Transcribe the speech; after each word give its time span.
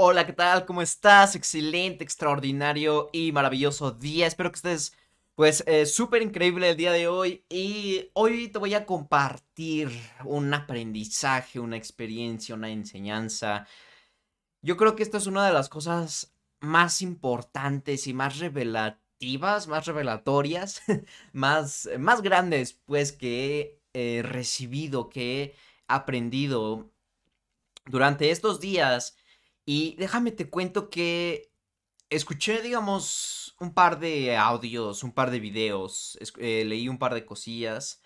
Hola, 0.00 0.24
¿qué 0.26 0.32
tal? 0.32 0.64
¿Cómo 0.64 0.80
estás? 0.80 1.34
Excelente, 1.34 2.04
extraordinario 2.04 3.10
y 3.12 3.32
maravilloso 3.32 3.90
día. 3.90 4.28
Espero 4.28 4.52
que 4.52 4.56
estés, 4.56 4.92
pues, 5.34 5.64
eh, 5.66 5.86
súper 5.86 6.22
increíble 6.22 6.70
el 6.70 6.76
día 6.76 6.92
de 6.92 7.08
hoy. 7.08 7.44
Y 7.48 8.08
hoy 8.12 8.46
te 8.48 8.60
voy 8.60 8.74
a 8.74 8.86
compartir 8.86 9.90
un 10.24 10.54
aprendizaje, 10.54 11.58
una 11.58 11.76
experiencia, 11.76 12.54
una 12.54 12.70
enseñanza. 12.70 13.66
Yo 14.62 14.76
creo 14.76 14.96
que 14.96 15.02
esta 15.02 15.18
es 15.18 15.26
una 15.26 15.46
de 15.46 15.52
las 15.52 15.68
cosas 15.68 16.34
más 16.60 17.02
importantes 17.02 18.06
y 18.06 18.14
más 18.14 18.38
revelativas, 18.38 19.68
más 19.68 19.86
revelatorias, 19.86 20.82
más, 21.32 21.88
más 21.98 22.22
grandes, 22.22 22.74
pues, 22.86 23.12
que 23.12 23.80
he 23.94 24.22
recibido, 24.22 25.08
que 25.10 25.42
he 25.42 25.54
aprendido 25.88 26.92
durante 27.86 28.30
estos 28.30 28.60
días. 28.60 29.16
Y 29.70 29.96
déjame 29.96 30.32
te 30.32 30.48
cuento 30.48 30.88
que 30.88 31.52
escuché, 32.08 32.62
digamos, 32.62 33.54
un 33.60 33.74
par 33.74 33.98
de 34.00 34.34
audios, 34.34 35.02
un 35.04 35.12
par 35.12 35.30
de 35.30 35.40
videos, 35.40 36.18
eh, 36.38 36.64
leí 36.64 36.88
un 36.88 36.98
par 36.98 37.12
de 37.12 37.26
cosillas 37.26 38.00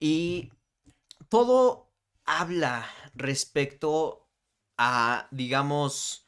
y 0.00 0.50
todo 1.28 1.92
habla 2.24 2.90
respecto 3.14 4.28
a, 4.78 5.28
digamos, 5.30 6.26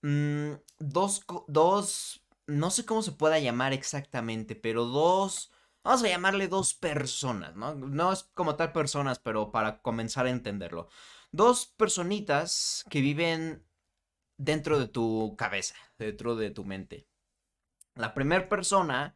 mm, 0.00 0.52
dos, 0.78 1.22
dos, 1.46 2.26
no 2.46 2.70
sé 2.70 2.86
cómo 2.86 3.02
se 3.02 3.12
pueda 3.12 3.38
llamar 3.38 3.74
exactamente, 3.74 4.56
pero 4.56 4.86
dos, 4.86 5.52
vamos 5.84 6.02
a 6.04 6.08
llamarle 6.08 6.48
dos 6.48 6.72
personas, 6.72 7.54
¿no? 7.54 7.74
No 7.74 8.12
es 8.14 8.22
como 8.34 8.56
tal 8.56 8.72
personas, 8.72 9.18
pero 9.18 9.52
para 9.52 9.82
comenzar 9.82 10.24
a 10.24 10.30
entenderlo. 10.30 10.88
Dos 11.32 11.66
personitas 11.66 12.82
que 12.88 13.02
viven 13.02 13.66
dentro 14.40 14.80
de 14.80 14.88
tu 14.88 15.36
cabeza, 15.36 15.74
dentro 15.98 16.34
de 16.34 16.50
tu 16.50 16.64
mente. 16.64 17.06
La 17.94 18.14
primera 18.14 18.48
persona, 18.48 19.14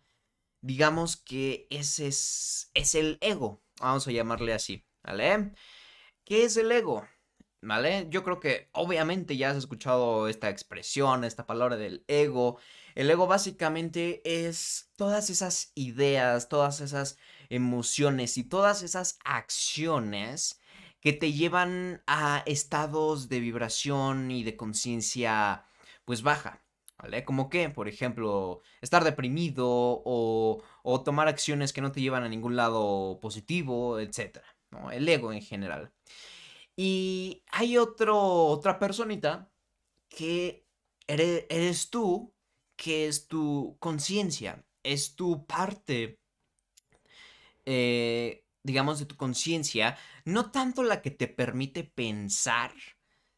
digamos 0.61 1.17
que 1.17 1.67
ese 1.71 2.09
es, 2.09 2.71
es 2.75 2.95
el 2.95 3.17
ego, 3.23 3.63
vamos 3.81 4.07
a 4.07 4.13
llamarle 4.13 4.53
así, 4.53 4.85
¿vale? 5.03 5.53
¿Qué 6.25 6.45
es 6.45 6.57
el 6.59 6.71
ego? 6.71 7.09
¿Vale? 7.63 8.07
Yo 8.11 8.23
creo 8.23 8.41
que 8.41 8.69
obviamente 8.73 9.39
ya 9.39 9.49
has 9.51 9.57
escuchado 9.57 10.29
esta 10.29 10.51
expresión, 10.51 11.25
esta 11.25 11.47
palabra 11.47 11.79
del 11.79 12.05
ego. 12.09 12.59
El 12.95 13.11
ego 13.11 13.27
básicamente 13.27 14.21
es 14.25 14.91
todas 14.97 15.31
esas 15.31 15.73
ideas, 15.75 16.51
todas 16.51 16.83
esas 16.83 17.17
emociones 17.49 18.37
y 18.37 18.45
todas 18.45 18.83
esas 18.83 19.19
acciones 19.25 20.61
que 21.05 21.13
te 21.13 21.33
llevan 21.33 22.03
a 22.07 22.43
estados 22.47 23.29
de 23.29 23.39
vibración 23.39 24.31
y 24.31 24.43
de 24.43 24.57
conciencia 24.57 25.67
pues 26.07 26.23
baja. 26.23 26.63
¿Vale? 26.97 27.25
Como 27.25 27.51
que, 27.51 27.69
por 27.69 27.89
ejemplo, 27.89 28.63
estar 28.81 29.05
deprimido 29.05 29.67
o, 29.69 30.63
o, 30.83 31.03
tomar 31.03 31.29
acciones 31.29 31.73
que 31.73 31.83
no 31.83 31.93
te 31.93 32.01
llevan 32.01 32.23
a 32.23 32.29
ningún 32.29 32.57
lado 32.57 33.19
positivo, 33.21 33.99
etc. 33.99 34.39
¿no? 34.71 34.91
El 34.91 35.07
ego 35.09 35.33
en 35.33 35.43
general. 35.43 35.93
Y 36.77 37.43
hay 37.51 37.77
otro, 37.77 38.47
otra 38.47 38.79
personita 38.79 39.51
que 40.09 40.67
eres, 41.07 41.45
eres 41.51 41.91
tú, 41.91 42.33
que 42.77 43.09
es 43.09 43.29
tu 43.29 43.77
conciencia, 43.81 44.65
es 44.83 45.17
tu 45.17 45.47
parte 45.47 46.21
eh, 47.67 48.44
digamos, 48.65 48.99
de 48.99 49.07
tu 49.07 49.17
conciencia, 49.17 49.97
no 50.25 50.51
tanto 50.51 50.83
la 50.83 51.03
que 51.03 51.11
te 51.11 51.29
permite 51.29 51.85
pensar, 51.85 52.73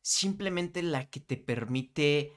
simplemente 0.00 0.82
la 0.82 1.10
que 1.10 1.20
te 1.20 1.36
permite, 1.36 2.32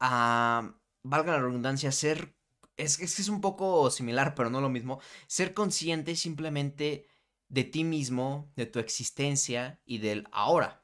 ah, 0.00 0.74
valga 1.04 1.32
la 1.32 1.42
redundancia, 1.42 1.92
ser, 1.92 2.34
es 2.76 2.98
que 2.98 3.04
es, 3.04 3.28
un 3.28 3.40
poco 3.40 3.90
similar, 3.90 4.34
pero 4.34 4.50
no 4.50 4.60
lo 4.60 4.68
mismo, 4.68 5.00
ser 5.28 5.54
consciente 5.54 6.16
simplemente 6.16 7.06
de 7.48 7.64
ti 7.64 7.84
mismo, 7.84 8.50
de 8.56 8.66
tu 8.66 8.80
existencia 8.80 9.80
y 9.86 9.98
del 9.98 10.26
ahora. 10.32 10.82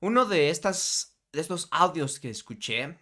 Uno 0.00 0.26
de, 0.26 0.50
estas, 0.50 1.18
de 1.32 1.40
estos 1.40 1.66
audios 1.72 2.20
que 2.20 2.30
escuché, 2.30 2.98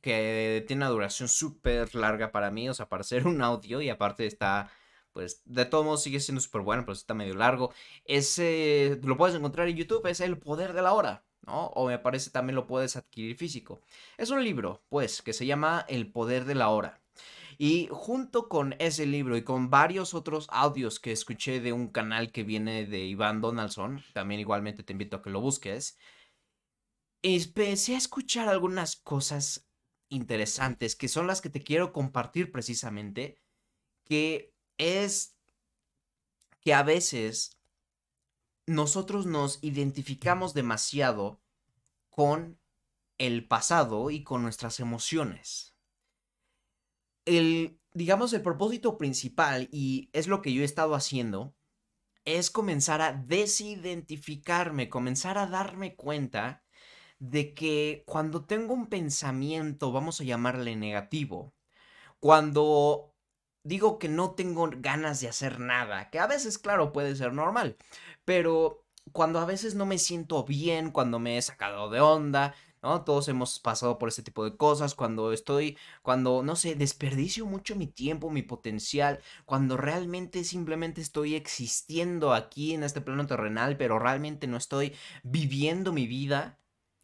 que 0.00 0.64
tiene 0.68 0.84
una 0.84 0.90
duración 0.90 1.28
súper 1.28 1.92
larga 1.96 2.30
para 2.30 2.52
mí, 2.52 2.68
o 2.68 2.74
sea, 2.74 2.88
para 2.88 3.02
ser 3.02 3.26
un 3.26 3.42
audio 3.42 3.80
y 3.80 3.88
aparte 3.88 4.26
está 4.26 4.70
pues 5.14 5.40
de 5.46 5.64
todos 5.64 5.84
modos 5.84 6.02
sigue 6.02 6.20
siendo 6.20 6.42
súper 6.42 6.60
bueno, 6.60 6.82
pero 6.84 6.92
está 6.92 7.14
medio 7.14 7.34
largo. 7.34 7.72
Ese 8.04 9.00
lo 9.02 9.16
puedes 9.16 9.36
encontrar 9.36 9.68
en 9.68 9.76
YouTube, 9.76 10.06
es 10.06 10.20
El 10.20 10.38
Poder 10.38 10.74
de 10.74 10.82
la 10.82 10.92
Hora, 10.92 11.24
¿no? 11.46 11.68
O 11.68 11.86
me 11.86 11.98
parece 11.98 12.30
también 12.30 12.56
lo 12.56 12.66
puedes 12.66 12.96
adquirir 12.96 13.36
físico. 13.36 13.80
Es 14.18 14.30
un 14.30 14.44
libro, 14.44 14.84
pues, 14.90 15.22
que 15.22 15.32
se 15.32 15.46
llama 15.46 15.86
El 15.88 16.12
Poder 16.12 16.44
de 16.44 16.56
la 16.56 16.68
Hora. 16.68 17.00
Y 17.56 17.88
junto 17.92 18.48
con 18.48 18.74
ese 18.80 19.06
libro 19.06 19.36
y 19.36 19.44
con 19.44 19.70
varios 19.70 20.14
otros 20.14 20.48
audios 20.50 20.98
que 20.98 21.12
escuché 21.12 21.60
de 21.60 21.72
un 21.72 21.88
canal 21.88 22.32
que 22.32 22.42
viene 22.42 22.84
de 22.84 23.04
Iván 23.04 23.40
Donaldson, 23.40 24.02
también 24.12 24.40
igualmente 24.40 24.82
te 24.82 24.92
invito 24.92 25.16
a 25.16 25.22
que 25.22 25.30
lo 25.30 25.40
busques, 25.40 25.96
empecé 27.22 27.94
a 27.94 27.98
escuchar 27.98 28.48
algunas 28.48 28.96
cosas 28.96 29.68
interesantes 30.08 30.96
que 30.96 31.08
son 31.08 31.26
las 31.26 31.40
que 31.40 31.50
te 31.50 31.62
quiero 31.62 31.92
compartir 31.92 32.50
precisamente, 32.50 33.40
que 34.04 34.53
es 34.78 35.36
que 36.60 36.74
a 36.74 36.82
veces 36.82 37.58
nosotros 38.66 39.26
nos 39.26 39.58
identificamos 39.62 40.54
demasiado 40.54 41.40
con 42.10 42.58
el 43.18 43.46
pasado 43.46 44.10
y 44.10 44.24
con 44.24 44.42
nuestras 44.42 44.80
emociones. 44.80 45.74
El, 47.26 47.78
digamos, 47.92 48.32
el 48.32 48.42
propósito 48.42 48.98
principal, 48.98 49.68
y 49.70 50.10
es 50.12 50.26
lo 50.26 50.42
que 50.42 50.52
yo 50.52 50.62
he 50.62 50.64
estado 50.64 50.94
haciendo, 50.94 51.54
es 52.24 52.50
comenzar 52.50 53.02
a 53.02 53.12
desidentificarme, 53.12 54.88
comenzar 54.88 55.38
a 55.38 55.46
darme 55.46 55.94
cuenta 55.94 56.64
de 57.18 57.54
que 57.54 58.02
cuando 58.06 58.44
tengo 58.44 58.74
un 58.74 58.88
pensamiento, 58.88 59.92
vamos 59.92 60.20
a 60.20 60.24
llamarle 60.24 60.76
negativo, 60.76 61.54
cuando 62.20 63.13
digo 63.64 63.98
que 63.98 64.08
no 64.08 64.32
tengo 64.32 64.70
ganas 64.76 65.20
de 65.20 65.28
hacer 65.28 65.60
nada, 65.60 66.10
que 66.10 66.18
a 66.20 66.26
veces, 66.26 66.58
claro, 66.58 66.92
puede 66.92 67.16
ser 67.16 67.32
normal, 67.32 67.76
pero 68.24 68.84
cuando 69.12 69.38
a 69.40 69.44
veces 69.46 69.74
no 69.74 69.86
me 69.86 69.98
siento 69.98 70.44
bien, 70.44 70.90
cuando 70.90 71.18
me 71.18 71.36
he 71.38 71.42
sacado 71.42 71.90
de 71.90 72.00
onda, 72.00 72.54
¿no? 72.82 73.02
Todos 73.04 73.28
hemos 73.28 73.58
pasado 73.60 73.98
por 73.98 74.08
este 74.10 74.22
tipo 74.22 74.44
de 74.44 74.56
cosas, 74.56 74.94
cuando 74.94 75.32
estoy, 75.32 75.78
cuando, 76.02 76.42
no 76.42 76.56
sé, 76.56 76.74
desperdicio 76.74 77.46
mucho 77.46 77.76
mi 77.76 77.86
tiempo, 77.86 78.30
mi 78.30 78.42
potencial, 78.42 79.20
cuando 79.46 79.76
realmente 79.76 80.44
simplemente 80.44 81.00
estoy 81.00 81.34
existiendo 81.34 82.34
aquí 82.34 82.74
en 82.74 82.82
este 82.82 83.00
plano 83.00 83.26
terrenal, 83.26 83.76
pero 83.78 83.98
realmente 83.98 84.46
no 84.46 84.58
estoy 84.58 84.94
viviendo 85.22 85.92
mi 85.92 86.06
vida, 86.06 86.60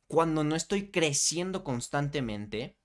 cuando 0.08 0.44
no 0.44 0.56
estoy 0.56 0.90
creciendo 0.90 1.64
constantemente, 1.64 2.76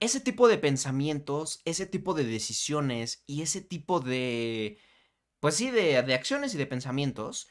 ese 0.00 0.20
tipo 0.20 0.48
de 0.48 0.58
pensamientos, 0.58 1.60
ese 1.64 1.86
tipo 1.86 2.14
de 2.14 2.24
decisiones 2.24 3.22
y 3.26 3.42
ese 3.42 3.60
tipo 3.60 4.00
de, 4.00 4.78
pues 5.40 5.56
sí, 5.56 5.70
de, 5.70 5.98
acciones 5.98 6.54
y 6.54 6.58
de 6.58 6.66
pensamientos, 6.66 7.48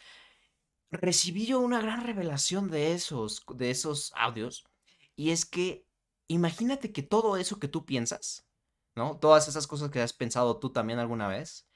recibí 0.91 1.45
yo 1.45 1.59
una 1.59 1.81
gran 1.81 2.03
revelación 2.05 2.69
de 2.71 2.93
esos, 2.93 3.45
de 3.55 3.69
esos 3.69 4.11
audios. 4.15 4.65
Y 5.15 5.29
es 5.29 5.45
que 5.45 5.85
imagínate 6.27 6.91
que 6.91 7.03
todo 7.03 7.37
eso 7.37 7.59
que 7.59 7.67
tú 7.67 7.85
piensas, 7.85 8.47
¿no? 8.95 9.17
Todas 9.19 9.47
esas 9.47 9.67
cosas 9.67 9.91
que 9.91 10.01
has 10.01 10.13
pensado 10.13 10.57
tú 10.57 10.71
también 10.71 10.99
alguna 10.99 11.27
vez, 11.27 11.67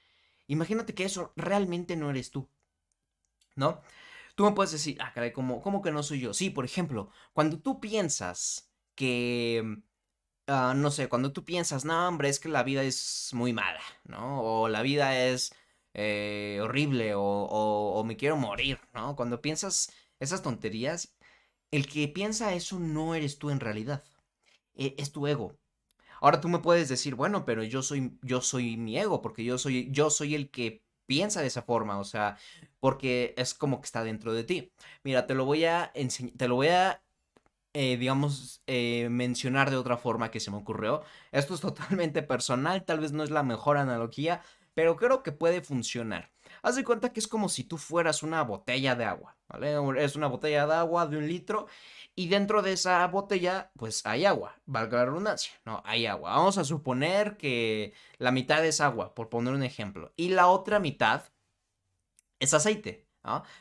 imagínate 0.48 0.94
que 0.94 1.04
eso 1.04 1.32
realmente 1.36 1.96
no 1.96 2.10
eres 2.10 2.30
tú, 2.32 2.48
¿no? 3.54 3.80
Tú 4.34 4.44
me 4.44 4.52
puedes 4.52 4.72
decir, 4.72 4.96
ah, 5.00 5.12
caray, 5.12 5.32
¿cómo, 5.32 5.62
¿cómo 5.62 5.82
que 5.82 5.92
no 5.92 6.02
soy 6.02 6.20
yo? 6.20 6.34
Sí, 6.34 6.50
por 6.50 6.64
ejemplo, 6.64 7.10
cuando 7.32 7.60
tú 7.60 7.80
piensas 7.80 8.72
que 8.96 9.82
Ah, 10.46 10.74
no 10.76 10.90
sé, 10.90 11.08
cuando 11.08 11.32
tú 11.32 11.44
piensas, 11.44 11.84
no, 11.86 12.06
hombre, 12.06 12.28
es 12.28 12.38
que 12.38 12.50
la 12.50 12.62
vida 12.62 12.82
es 12.82 13.30
muy 13.32 13.54
mala, 13.54 13.80
¿no? 14.04 14.42
O 14.42 14.68
la 14.68 14.82
vida 14.82 15.18
es 15.26 15.54
eh, 15.94 16.58
horrible, 16.62 17.12
o, 17.16 18.02
me 18.06 18.16
quiero 18.16 18.36
morir, 18.36 18.78
¿no? 18.92 19.16
Cuando 19.16 19.40
piensas 19.40 19.90
esas 20.20 20.42
tonterías, 20.42 21.16
el 21.70 21.86
que 21.88 22.08
piensa 22.08 22.54
eso 22.54 22.78
no 22.78 23.14
eres 23.14 23.38
tú 23.38 23.50
en 23.50 23.60
realidad, 23.60 24.04
e, 24.74 24.94
es 24.98 25.12
tu 25.12 25.26
ego. 25.26 25.58
Ahora 26.20 26.40
tú 26.40 26.48
me 26.48 26.60
puedes 26.60 26.88
decir, 26.88 27.14
bueno, 27.16 27.44
pero 27.46 27.64
yo 27.64 27.82
soy, 27.82 28.18
yo 28.22 28.40
soy 28.42 28.76
mi 28.76 28.98
ego, 28.98 29.22
porque 29.22 29.44
yo 29.44 29.58
soy, 29.58 29.90
yo 29.92 30.10
soy 30.10 30.34
el 30.34 30.50
que 30.50 30.84
piensa 31.06 31.42
de 31.42 31.48
esa 31.48 31.62
forma, 31.62 31.98
o 32.00 32.04
sea, 32.04 32.38
porque 32.80 33.34
es 33.38 33.54
como 33.54 33.80
que 33.80 33.86
está 33.86 34.04
dentro 34.04 34.32
de 34.32 34.44
ti. 34.44 34.72
Mira, 35.04 35.26
te 35.26 35.34
lo 35.34 35.44
voy 35.46 35.64
a 35.66 35.90
enseñar, 35.94 36.34
te 36.36 36.48
lo 36.48 36.56
voy 36.56 36.68
a 36.68 37.03
eh, 37.74 37.96
digamos, 37.96 38.62
eh, 38.66 39.08
mencionar 39.10 39.70
de 39.70 39.76
otra 39.76 39.96
forma 39.96 40.30
que 40.30 40.40
se 40.40 40.50
me 40.50 40.56
ocurrió. 40.56 41.02
Esto 41.32 41.54
es 41.54 41.60
totalmente 41.60 42.22
personal, 42.22 42.84
tal 42.84 43.00
vez 43.00 43.12
no 43.12 43.24
es 43.24 43.30
la 43.30 43.42
mejor 43.42 43.76
analogía, 43.76 44.42
pero 44.74 44.96
creo 44.96 45.22
que 45.22 45.32
puede 45.32 45.60
funcionar. 45.60 46.30
Haz 46.62 46.76
de 46.76 46.84
cuenta 46.84 47.12
que 47.12 47.20
es 47.20 47.28
como 47.28 47.48
si 47.48 47.64
tú 47.64 47.76
fueras 47.78 48.22
una 48.22 48.42
botella 48.42 48.94
de 48.94 49.04
agua, 49.04 49.36
¿vale? 49.48 49.76
Es 50.02 50.16
una 50.16 50.28
botella 50.28 50.66
de 50.66 50.74
agua 50.74 51.06
de 51.06 51.18
un 51.18 51.26
litro 51.28 51.66
y 52.14 52.28
dentro 52.28 52.62
de 52.62 52.72
esa 52.72 53.06
botella, 53.08 53.72
pues 53.76 54.06
hay 54.06 54.24
agua, 54.24 54.60
valga 54.66 54.98
la 54.98 55.06
redundancia, 55.06 55.52
¿no? 55.64 55.82
Hay 55.84 56.06
agua. 56.06 56.30
Vamos 56.30 56.58
a 56.58 56.64
suponer 56.64 57.36
que 57.36 57.92
la 58.18 58.30
mitad 58.30 58.64
es 58.64 58.80
agua, 58.80 59.14
por 59.14 59.28
poner 59.28 59.54
un 59.54 59.62
ejemplo, 59.64 60.12
y 60.16 60.28
la 60.30 60.46
otra 60.48 60.78
mitad 60.78 61.24
es 62.38 62.54
aceite. 62.54 63.06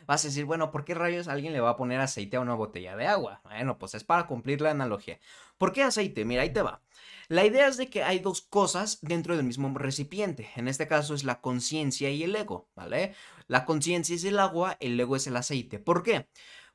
Vas 0.06 0.26
a 0.26 0.28
decir, 0.28 0.46
bueno, 0.46 0.72
¿por 0.72 0.84
qué 0.84 0.94
rayos 0.94 1.28
alguien 1.28 1.54
le 1.54 1.62
va 1.62 1.72
a 1.72 1.78
poner 1.78 2.00
aceite 2.02 2.38
a 2.38 2.42
una 2.42 2.54
botella 2.54 2.96
de 2.96 3.08
agua? 3.08 3.42
Bueno, 3.44 3.78
pues 3.78 3.96
es 3.96 4.04
para 4.04 4.28
cumplir 4.28 4.62
la 4.62 4.72
analogía. 4.72 5.20
¿Por 5.58 5.72
qué 5.72 5.84
aceite? 5.84 6.26
Mira, 6.26 6.42
ahí 6.42 6.52
te 6.52 6.62
va. 6.62 6.82
La 7.30 7.46
idea 7.46 7.68
es 7.68 7.78
de 7.78 7.90
que 7.90 8.04
hay 8.04 8.20
dos 8.20 8.42
cosas 8.42 9.00
dentro 9.02 9.38
del 9.38 9.46
mismo 9.46 9.74
recipiente. 9.78 10.50
En 10.58 10.68
este 10.68 10.88
caso 10.88 11.16
es 11.16 11.24
la 11.24 11.40
conciencia 11.40 12.10
y 12.10 12.24
el 12.24 12.36
ego, 12.36 12.68
¿vale? 12.76 13.16
La 13.48 13.64
conciencia 13.64 14.16
es 14.16 14.26
el 14.26 14.40
agua, 14.40 14.76
el 14.82 15.00
ego 15.00 15.16
es 15.16 15.28
el 15.28 15.38
aceite. 15.38 15.80
¿Por 15.80 16.04
qué? 16.04 16.28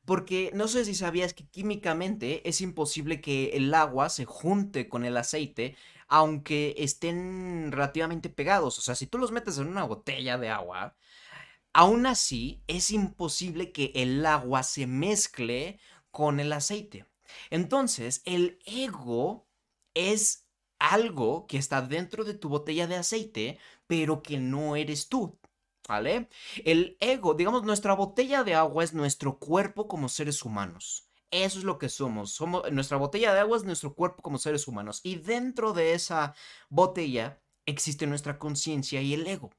Porque 0.06 0.50
no 0.55 0.69
sé 0.69 0.87
si 0.87 0.94
sabías 0.94 1.35
que 1.35 1.46
químicamente 1.46 2.49
es 2.49 2.62
imposible 2.62 3.20
que 3.20 3.50
el 3.50 3.75
agua 3.75 4.08
se 4.08 4.25
junte 4.25 4.88
con 4.88 5.05
el 5.05 5.19
aceite 5.19 5.76
aunque 6.08 6.75
estén 6.79 7.70
relativamente 7.70 8.31
pegados. 8.31 8.79
O 8.79 8.81
sea, 8.81 8.94
si 8.94 9.06
tú 9.06 9.19
los 9.19 9.31
metes 9.31 9.58
en 9.58 9.69
una 9.69 9.85
botella 9.85 10.38
de 10.38 10.49
agua, 10.49 10.96
aún 11.72 12.06
así 12.06 12.62
es 12.66 12.90
imposible 12.90 13.72
que 13.72 13.92
el 13.94 14.24
agua 14.26 14.62
se 14.62 14.86
mezcle 14.86 15.80
con 16.10 16.40
el 16.40 16.52
aceite. 16.52 17.06
Entonces, 17.50 18.22
el 18.24 18.58
ego 18.64 19.46
es 19.94 20.46
algo 20.78 21.46
que 21.46 21.58
está 21.58 21.82
dentro 21.82 22.24
de 22.24 22.34
tu 22.34 22.48
botella 22.48 22.86
de 22.86 22.96
aceite, 22.96 23.58
pero 23.86 24.22
que 24.22 24.38
no 24.38 24.76
eres 24.76 25.08
tú. 25.08 25.38
¿Vale? 25.88 26.28
El 26.64 26.98
ego, 27.00 27.32
digamos, 27.32 27.64
nuestra 27.64 27.94
botella 27.94 28.44
de 28.44 28.54
agua 28.54 28.84
es 28.84 28.92
nuestro 28.92 29.38
cuerpo 29.38 29.88
como 29.88 30.10
seres 30.10 30.44
humanos. 30.44 31.08
Eso 31.30 31.58
es 31.58 31.64
lo 31.64 31.78
que 31.78 31.88
somos. 31.88 32.32
somos. 32.32 32.70
Nuestra 32.72 32.98
botella 32.98 33.32
de 33.32 33.40
agua 33.40 33.56
es 33.56 33.64
nuestro 33.64 33.94
cuerpo 33.94 34.22
como 34.22 34.38
seres 34.38 34.68
humanos. 34.68 35.00
Y 35.02 35.16
dentro 35.16 35.72
de 35.72 35.94
esa 35.94 36.34
botella 36.68 37.40
existe 37.68 38.06
nuestra 38.06 38.38
conciencia 38.38 39.00
y 39.02 39.14
el 39.14 39.26
ego. 39.26 39.50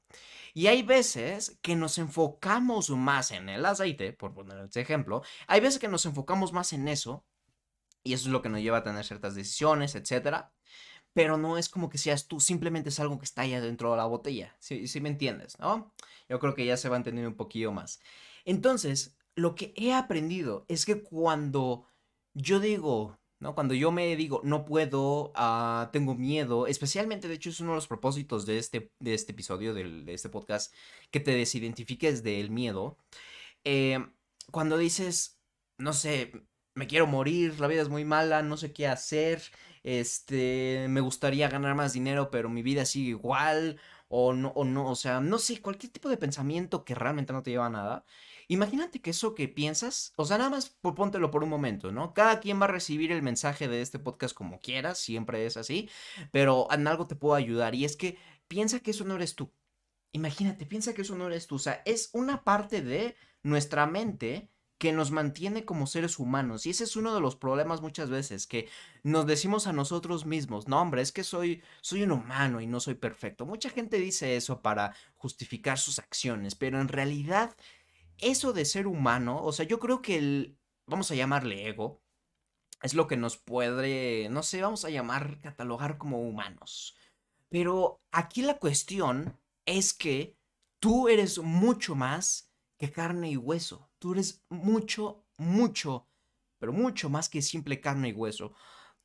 Y 0.52 0.66
hay 0.66 0.82
veces 0.82 1.58
que 1.62 1.76
nos 1.76 1.98
enfocamos 1.98 2.90
más 2.90 3.30
en 3.30 3.48
el 3.48 3.64
aceite, 3.64 4.12
por 4.12 4.34
poner 4.34 4.58
este 4.58 4.80
ejemplo. 4.80 5.22
Hay 5.46 5.60
veces 5.60 5.78
que 5.78 5.88
nos 5.88 6.06
enfocamos 6.06 6.52
más 6.52 6.72
en 6.72 6.88
eso. 6.88 7.24
Y 8.02 8.14
eso 8.14 8.28
es 8.28 8.32
lo 8.32 8.42
que 8.42 8.48
nos 8.48 8.60
lleva 8.60 8.78
a 8.78 8.82
tener 8.82 9.04
ciertas 9.04 9.34
decisiones, 9.34 9.94
etcétera 9.94 10.52
pero 11.12 11.36
no 11.36 11.58
es 11.58 11.68
como 11.68 11.90
que 11.90 11.98
seas 11.98 12.28
tú, 12.28 12.40
simplemente 12.40 12.88
es 12.90 13.00
algo 13.00 13.18
que 13.18 13.24
está 13.24 13.42
allá 13.42 13.60
dentro 13.60 13.90
de 13.90 13.96
la 13.96 14.06
botella. 14.06 14.56
Si 14.60 14.86
¿Sí, 14.86 15.00
me 15.00 15.08
entiendes, 15.08 15.58
¿no? 15.58 15.92
Yo 16.28 16.38
creo 16.38 16.54
que 16.54 16.64
ya 16.64 16.76
se 16.76 16.88
va 16.88 16.96
a 16.96 16.98
entender 16.98 17.26
un 17.26 17.34
poquillo 17.34 17.72
más. 17.72 18.00
Entonces, 18.44 19.16
lo 19.34 19.54
que 19.54 19.72
he 19.76 19.92
aprendido 19.92 20.64
es 20.68 20.86
que 20.86 21.02
cuando 21.02 21.86
yo 22.34 22.60
digo, 22.60 23.18
¿no? 23.40 23.54
Cuando 23.54 23.74
yo 23.74 23.90
me 23.90 24.14
digo, 24.16 24.40
no 24.44 24.64
puedo, 24.64 25.32
uh, 25.36 25.90
tengo 25.92 26.14
miedo, 26.14 26.66
especialmente, 26.66 27.28
de 27.28 27.34
hecho, 27.34 27.50
es 27.50 27.60
uno 27.60 27.70
de 27.70 27.76
los 27.76 27.88
propósitos 27.88 28.46
de 28.46 28.58
este, 28.58 28.92
de 29.00 29.14
este 29.14 29.32
episodio, 29.32 29.74
de, 29.74 30.04
este 30.12 30.28
podcast, 30.28 30.72
que 31.10 31.20
te 31.20 31.32
desidentifiques 31.32 32.22
del 32.22 32.50
miedo. 32.50 32.98
Eh, 33.64 33.98
cuando 34.52 34.78
dices, 34.78 35.40
no 35.78 35.92
sé, 35.92 36.32
me 36.74 36.86
quiero 36.86 37.06
morir, 37.06 37.60
la 37.60 37.66
vida 37.68 37.82
es 37.82 37.88
muy 37.88 38.04
mala, 38.04 38.42
no 38.42 38.56
sé 38.56 38.72
qué 38.72 38.86
hacer, 38.86 39.42
este, 39.82 40.86
me 40.88 41.00
gustaría 41.00 41.48
ganar 41.48 41.74
más 41.74 41.92
dinero, 41.92 42.30
pero 42.30 42.48
mi 42.50 42.62
vida 42.62 42.84
sigue 42.84 43.10
igual, 43.10 43.80
o 44.08 44.32
no, 44.34 44.48
o 44.50 44.64
no, 44.64 44.90
o 44.90 44.96
sea, 44.96 45.20
no 45.20 45.38
sé, 45.38 45.62
cualquier 45.62 45.92
tipo 45.92 46.08
de 46.08 46.16
pensamiento 46.16 46.84
que 46.84 46.94
realmente 46.94 47.32
no 47.32 47.42
te 47.42 47.50
lleva 47.52 47.66
a 47.66 47.70
nada. 47.70 48.04
Imagínate 48.50 49.00
que 49.00 49.10
eso 49.10 49.36
que 49.36 49.46
piensas, 49.46 50.12
o 50.16 50.24
sea, 50.24 50.36
nada 50.36 50.50
más 50.50 50.70
póntelo 50.70 51.30
por 51.30 51.44
un 51.44 51.48
momento, 51.48 51.92
¿no? 51.92 52.14
Cada 52.14 52.40
quien 52.40 52.60
va 52.60 52.64
a 52.64 52.68
recibir 52.68 53.12
el 53.12 53.22
mensaje 53.22 53.68
de 53.68 53.80
este 53.80 54.00
podcast 54.00 54.34
como 54.34 54.58
quiera, 54.58 54.96
siempre 54.96 55.46
es 55.46 55.56
así, 55.56 55.88
pero 56.32 56.66
en 56.72 56.88
algo 56.88 57.06
te 57.06 57.14
puedo 57.14 57.36
ayudar 57.36 57.76
y 57.76 57.84
es 57.84 57.96
que 57.96 58.18
piensa 58.48 58.80
que 58.80 58.90
eso 58.90 59.04
no 59.04 59.14
eres 59.14 59.36
tú. 59.36 59.52
Imagínate, 60.10 60.66
piensa 60.66 60.94
que 60.94 61.02
eso 61.02 61.14
no 61.14 61.28
eres 61.28 61.46
tú, 61.46 61.54
o 61.54 61.58
sea, 61.60 61.80
es 61.84 62.10
una 62.12 62.42
parte 62.42 62.82
de 62.82 63.14
nuestra 63.44 63.86
mente 63.86 64.50
que 64.78 64.92
nos 64.92 65.10
mantiene 65.10 65.66
como 65.66 65.86
seres 65.86 66.18
humanos. 66.18 66.64
Y 66.64 66.70
ese 66.70 66.84
es 66.84 66.96
uno 66.96 67.14
de 67.14 67.20
los 67.20 67.36
problemas 67.36 67.82
muchas 67.82 68.08
veces, 68.08 68.46
que 68.46 68.68
nos 69.02 69.26
decimos 69.26 69.66
a 69.66 69.74
nosotros 69.74 70.24
mismos, 70.24 70.68
no 70.68 70.80
hombre, 70.80 71.02
es 71.02 71.12
que 71.12 71.22
soy, 71.22 71.62
soy 71.82 72.02
un 72.02 72.12
humano 72.12 72.62
y 72.62 72.66
no 72.66 72.80
soy 72.80 72.94
perfecto. 72.94 73.44
Mucha 73.44 73.68
gente 73.68 73.98
dice 73.98 74.36
eso 74.36 74.62
para 74.62 74.96
justificar 75.16 75.78
sus 75.78 75.98
acciones, 75.98 76.54
pero 76.54 76.80
en 76.80 76.88
realidad 76.88 77.54
eso 78.20 78.52
de 78.52 78.64
ser 78.64 78.86
humano, 78.86 79.42
o 79.42 79.52
sea, 79.52 79.66
yo 79.66 79.78
creo 79.78 80.02
que 80.02 80.16
el, 80.18 80.58
vamos 80.86 81.10
a 81.10 81.14
llamarle 81.14 81.68
ego, 81.68 82.02
es 82.82 82.94
lo 82.94 83.06
que 83.06 83.16
nos 83.16 83.36
puede, 83.36 84.28
no 84.30 84.42
sé, 84.42 84.62
vamos 84.62 84.84
a 84.84 84.90
llamar, 84.90 85.40
catalogar 85.40 85.98
como 85.98 86.20
humanos. 86.20 86.96
Pero 87.48 88.00
aquí 88.10 88.42
la 88.42 88.58
cuestión 88.58 89.38
es 89.66 89.92
que 89.92 90.36
tú 90.78 91.08
eres 91.08 91.38
mucho 91.38 91.94
más 91.94 92.50
que 92.78 92.90
carne 92.90 93.30
y 93.30 93.36
hueso. 93.36 93.90
Tú 93.98 94.12
eres 94.12 94.42
mucho, 94.48 95.26
mucho, 95.36 96.08
pero 96.58 96.72
mucho 96.72 97.10
más 97.10 97.28
que 97.28 97.42
simple 97.42 97.80
carne 97.80 98.10
y 98.10 98.12
hueso. 98.12 98.54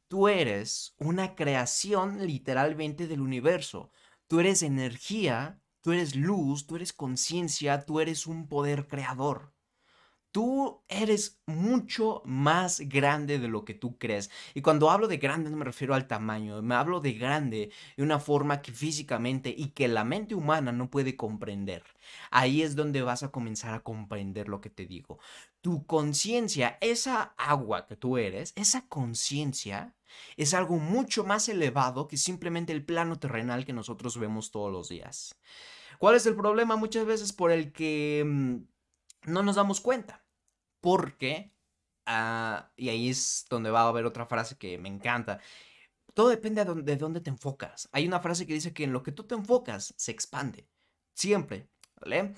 Tú 0.07 0.27
eres 0.27 0.95
una 0.99 1.35
creación 1.35 2.25
literalmente 2.25 3.07
del 3.07 3.19
universo. 3.19 3.91
Tú 4.27 4.39
eres 4.39 4.63
energía, 4.63 5.59
tú 5.85 5.91
eres 5.91 6.15
luz, 6.15 6.65
tú 6.65 6.77
eres 6.77 6.93
conciencia, 6.93 7.85
tú 7.85 7.99
eres 7.99 8.25
un 8.25 8.47
poder 8.47 8.87
creador. 8.87 9.54
Tú 10.35 10.83
eres 10.89 11.39
mucho 11.45 12.21
más 12.25 12.81
grande 12.81 13.39
de 13.39 13.47
lo 13.47 13.63
que 13.63 13.73
tú 13.73 13.97
crees. 13.97 14.29
Y 14.53 14.61
cuando 14.61 14.91
hablo 14.91 15.07
de 15.07 15.15
grande 15.15 15.49
no 15.49 15.55
me 15.55 15.63
refiero 15.63 15.95
al 15.95 16.07
tamaño, 16.07 16.61
me 16.61 16.75
hablo 16.75 16.99
de 16.99 17.13
grande 17.13 17.71
de 17.95 18.03
una 18.03 18.19
forma 18.19 18.61
que 18.61 18.73
físicamente 18.73 19.55
y 19.57 19.67
que 19.69 19.87
la 19.87 20.03
mente 20.03 20.35
humana 20.35 20.73
no 20.73 20.89
puede 20.89 21.15
comprender. 21.15 21.83
Ahí 22.31 22.63
es 22.63 22.75
donde 22.75 23.01
vas 23.01 23.23
a 23.23 23.31
comenzar 23.31 23.73
a 23.75 23.79
comprender 23.79 24.49
lo 24.49 24.59
que 24.59 24.69
te 24.69 24.85
digo. 24.85 25.19
Tu 25.61 25.85
conciencia, 25.85 26.77
esa 26.81 27.33
agua 27.37 27.87
que 27.87 27.95
tú 27.95 28.17
eres, 28.17 28.51
esa 28.57 28.89
conciencia 28.89 29.95
es 30.35 30.53
algo 30.53 30.79
mucho 30.79 31.23
más 31.23 31.47
elevado 31.47 32.09
que 32.09 32.17
simplemente 32.17 32.73
el 32.73 32.83
plano 32.83 33.17
terrenal 33.19 33.63
que 33.63 33.71
nosotros 33.71 34.19
vemos 34.19 34.51
todos 34.51 34.69
los 34.69 34.89
días. 34.89 35.39
¿Cuál 35.97 36.15
es 36.15 36.25
el 36.25 36.35
problema 36.35 36.75
muchas 36.75 37.05
veces 37.05 37.31
por 37.31 37.51
el 37.53 37.71
que 37.71 38.21
mm, 38.27 39.31
no 39.31 39.41
nos 39.41 39.55
damos 39.55 39.79
cuenta? 39.79 40.24
Porque, 40.85 41.51
ah, 42.05 42.71
y 42.77 42.89
ahí 42.89 43.09
es 43.09 43.47
donde 43.49 43.71
va 43.71 43.81
a 43.81 43.87
haber 43.87 44.05
otra 44.05 44.27
frase 44.27 44.55
que 44.55 44.77
me 44.77 44.87
encanta, 44.87 45.39
todo 46.13 46.29
depende 46.29 46.63
de 46.63 46.95
dónde, 46.95 47.21
te 47.21 47.31
enfocas. 47.31 47.89
Hay 47.91 48.05
una 48.07 48.19
frase 48.19 48.45
que 48.45 48.53
dice 48.53 48.71
que 48.71 48.83
en 48.83 48.93
lo 48.93 49.01
que 49.01 49.11
tú 49.11 49.23
te 49.23 49.33
enfocas 49.33 49.95
se 49.97 50.11
expande, 50.11 50.69
siempre, 51.15 51.67
¿vale? 51.99 52.35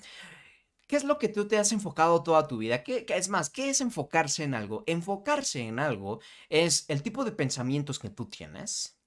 ¿Qué 0.86 0.96
es 0.96 1.04
lo 1.04 1.18
que 1.18 1.28
tú 1.28 1.46
te 1.46 1.58
has 1.58 1.72
enfocado 1.72 2.22
toda 2.22 2.48
tu 2.48 2.56
vida? 2.56 2.82
¿Qué, 2.82 3.04
es 3.06 3.28
más, 3.28 3.50
¿qué 3.50 3.68
es 3.68 3.82
enfocarse 3.82 4.44
en 4.44 4.54
algo? 4.54 4.82
Enfocarse 4.86 5.60
en 5.60 5.78
algo 5.78 6.20
es 6.48 6.86
el 6.88 7.02
tipo 7.02 7.26
de 7.26 7.32
pensamientos 7.32 7.98
que 7.98 8.08
tú 8.08 8.30
tienes, 8.30 8.98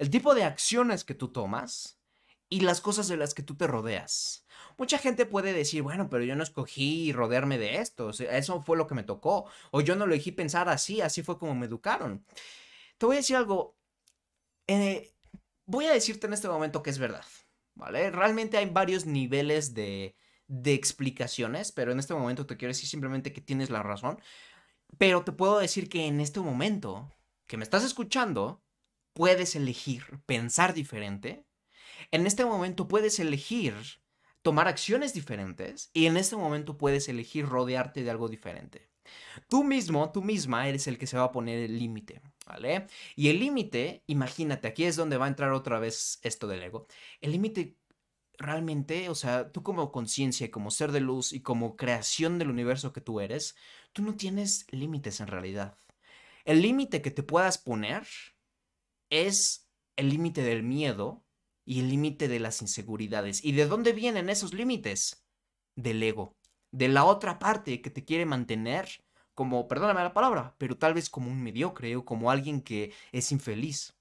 el 0.00 0.10
tipo 0.10 0.34
de 0.34 0.42
acciones 0.42 1.04
que 1.04 1.14
tú 1.14 1.28
tomas 1.28 2.00
y 2.48 2.62
las 2.62 2.80
cosas 2.80 3.06
de 3.06 3.16
las 3.16 3.32
que 3.32 3.44
tú 3.44 3.54
te 3.54 3.68
rodeas. 3.68 4.44
Mucha 4.78 4.98
gente 4.98 5.26
puede 5.26 5.52
decir, 5.52 5.82
bueno, 5.82 6.08
pero 6.08 6.24
yo 6.24 6.36
no 6.36 6.42
escogí 6.42 7.12
rodearme 7.12 7.58
de 7.58 7.76
esto, 7.76 8.10
eso 8.10 8.62
fue 8.62 8.76
lo 8.76 8.86
que 8.86 8.94
me 8.94 9.02
tocó, 9.02 9.46
o 9.72 9.80
yo 9.80 9.96
no 9.96 10.06
lo 10.06 10.14
elegí 10.14 10.32
pensar 10.32 10.68
así, 10.68 11.00
así 11.00 11.22
fue 11.22 11.38
como 11.38 11.54
me 11.54 11.66
educaron. 11.66 12.24
Te 12.96 13.06
voy 13.06 13.16
a 13.16 13.18
decir 13.18 13.36
algo, 13.36 13.76
eh, 14.68 15.12
voy 15.66 15.86
a 15.86 15.92
decirte 15.92 16.28
en 16.28 16.32
este 16.32 16.48
momento 16.48 16.82
que 16.82 16.90
es 16.90 16.98
verdad, 16.98 17.24
¿vale? 17.74 18.10
Realmente 18.10 18.56
hay 18.56 18.70
varios 18.70 19.04
niveles 19.04 19.74
de, 19.74 20.14
de 20.46 20.74
explicaciones, 20.74 21.72
pero 21.72 21.92
en 21.92 21.98
este 21.98 22.14
momento 22.14 22.46
te 22.46 22.56
quiero 22.56 22.70
decir 22.70 22.88
simplemente 22.88 23.32
que 23.32 23.40
tienes 23.40 23.70
la 23.70 23.82
razón, 23.82 24.20
pero 24.96 25.24
te 25.24 25.32
puedo 25.32 25.58
decir 25.58 25.88
que 25.88 26.06
en 26.06 26.20
este 26.20 26.40
momento 26.40 27.12
que 27.48 27.56
me 27.56 27.64
estás 27.64 27.82
escuchando, 27.82 28.62
puedes 29.12 29.56
elegir 29.56 30.04
pensar 30.26 30.72
diferente. 30.74 31.44
En 32.12 32.28
este 32.28 32.44
momento 32.44 32.86
puedes 32.86 33.18
elegir 33.18 33.74
tomar 34.42 34.68
acciones 34.68 35.14
diferentes 35.14 35.90
y 35.92 36.06
en 36.06 36.16
este 36.16 36.36
momento 36.36 36.78
puedes 36.78 37.08
elegir 37.08 37.46
rodearte 37.46 38.02
de 38.02 38.10
algo 38.10 38.28
diferente. 38.28 38.88
Tú 39.48 39.64
mismo, 39.64 40.12
tú 40.12 40.22
misma 40.22 40.68
eres 40.68 40.86
el 40.86 40.98
que 40.98 41.06
se 41.06 41.16
va 41.16 41.24
a 41.24 41.32
poner 41.32 41.58
el 41.58 41.78
límite, 41.78 42.20
¿vale? 42.46 42.86
Y 43.16 43.28
el 43.28 43.40
límite, 43.40 44.02
imagínate, 44.06 44.68
aquí 44.68 44.84
es 44.84 44.96
donde 44.96 45.16
va 45.16 45.26
a 45.26 45.28
entrar 45.28 45.52
otra 45.52 45.78
vez 45.78 46.20
esto 46.22 46.46
del 46.46 46.62
ego. 46.62 46.86
El 47.20 47.32
límite 47.32 47.76
realmente, 48.38 49.08
o 49.08 49.14
sea, 49.14 49.50
tú 49.50 49.62
como 49.62 49.90
conciencia, 49.92 50.50
como 50.50 50.70
ser 50.70 50.92
de 50.92 51.00
luz 51.00 51.32
y 51.32 51.40
como 51.40 51.76
creación 51.76 52.38
del 52.38 52.50
universo 52.50 52.92
que 52.92 53.00
tú 53.00 53.20
eres, 53.20 53.56
tú 53.92 54.02
no 54.02 54.14
tienes 54.16 54.66
límites 54.70 55.20
en 55.20 55.26
realidad. 55.26 55.76
El 56.44 56.62
límite 56.62 57.02
que 57.02 57.10
te 57.10 57.22
puedas 57.22 57.58
poner 57.58 58.06
es 59.10 59.68
el 59.96 60.10
límite 60.10 60.42
del 60.42 60.62
miedo 60.62 61.24
y 61.68 61.80
el 61.80 61.88
límite 61.90 62.28
de 62.28 62.40
las 62.40 62.62
inseguridades. 62.62 63.44
¿Y 63.44 63.52
de 63.52 63.66
dónde 63.66 63.92
vienen 63.92 64.30
esos 64.30 64.54
límites? 64.54 65.24
del 65.78 66.02
ego, 66.02 66.36
de 66.72 66.88
la 66.88 67.04
otra 67.04 67.38
parte 67.38 67.80
que 67.80 67.90
te 67.90 68.04
quiere 68.04 68.26
mantener 68.26 68.88
como, 69.34 69.68
perdóname 69.68 70.02
la 70.02 70.12
palabra, 70.12 70.56
pero 70.58 70.76
tal 70.76 70.94
vez 70.94 71.08
como 71.08 71.30
un 71.30 71.42
mediocre 71.42 71.94
o 71.96 72.04
como 72.04 72.30
alguien 72.30 72.60
que 72.60 72.92
es 73.12 73.30
infeliz. 73.30 73.94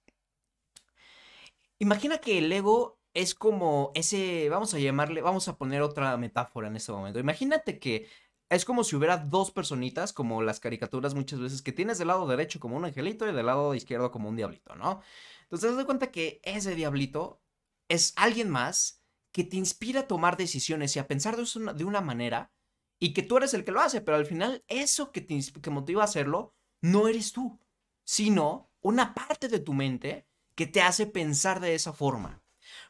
Imagina 1.79 2.17
que 2.17 2.39
el 2.39 2.51
ego 2.51 2.99
es 3.13 3.35
como 3.35 3.91
ese, 3.93 4.49
vamos 4.49 4.73
a 4.73 4.79
llamarle, 4.79 5.21
vamos 5.21 5.47
a 5.47 5.57
poner 5.57 5.83
otra 5.83 6.17
metáfora 6.17 6.67
en 6.67 6.75
este 6.75 6.91
momento. 6.91 7.19
Imagínate 7.19 7.77
que 7.77 8.07
es 8.49 8.65
como 8.65 8.83
si 8.83 8.95
hubiera 8.95 9.17
dos 9.17 9.51
personitas, 9.51 10.11
como 10.11 10.41
las 10.41 10.59
caricaturas 10.59 11.13
muchas 11.13 11.39
veces, 11.39 11.61
que 11.61 11.71
tienes 11.71 11.99
del 11.99 12.07
lado 12.07 12.25
derecho 12.27 12.59
como 12.59 12.75
un 12.75 12.85
angelito 12.85 13.29
y 13.29 13.33
del 13.33 13.45
lado 13.45 13.75
izquierdo 13.75 14.09
como 14.09 14.29
un 14.29 14.37
diablito, 14.37 14.75
¿no? 14.75 15.01
Entonces, 15.43 15.69
te 15.69 15.75
das 15.75 15.85
cuenta 15.85 16.11
que 16.11 16.41
ese 16.43 16.73
diablito 16.73 17.41
es 17.89 18.13
alguien 18.15 18.49
más 18.49 19.01
que 19.31 19.43
te 19.43 19.57
inspira 19.57 20.01
a 20.01 20.07
tomar 20.07 20.37
decisiones 20.37 20.95
y 20.95 20.99
a 20.99 21.07
pensar 21.07 21.37
de 21.37 21.83
una 21.83 22.01
manera 22.01 22.51
y 22.99 23.13
que 23.13 23.21
tú 23.21 23.37
eres 23.37 23.53
el 23.53 23.63
que 23.63 23.71
lo 23.71 23.81
hace, 23.81 24.01
pero 24.01 24.17
al 24.17 24.25
final 24.25 24.63
eso 24.67 25.11
que 25.11 25.21
te 25.21 25.39
que 25.61 25.69
motiva 25.69 26.01
a 26.01 26.05
hacerlo 26.05 26.55
no 26.81 27.07
eres 27.07 27.31
tú, 27.31 27.59
sino 28.03 28.71
una 28.81 29.13
parte 29.13 29.47
de 29.47 29.59
tu 29.59 29.73
mente 29.73 30.27
que 30.55 30.67
te 30.67 30.81
hace 30.81 31.05
pensar 31.05 31.59
de 31.59 31.75
esa 31.75 31.93
forma. 31.93 32.41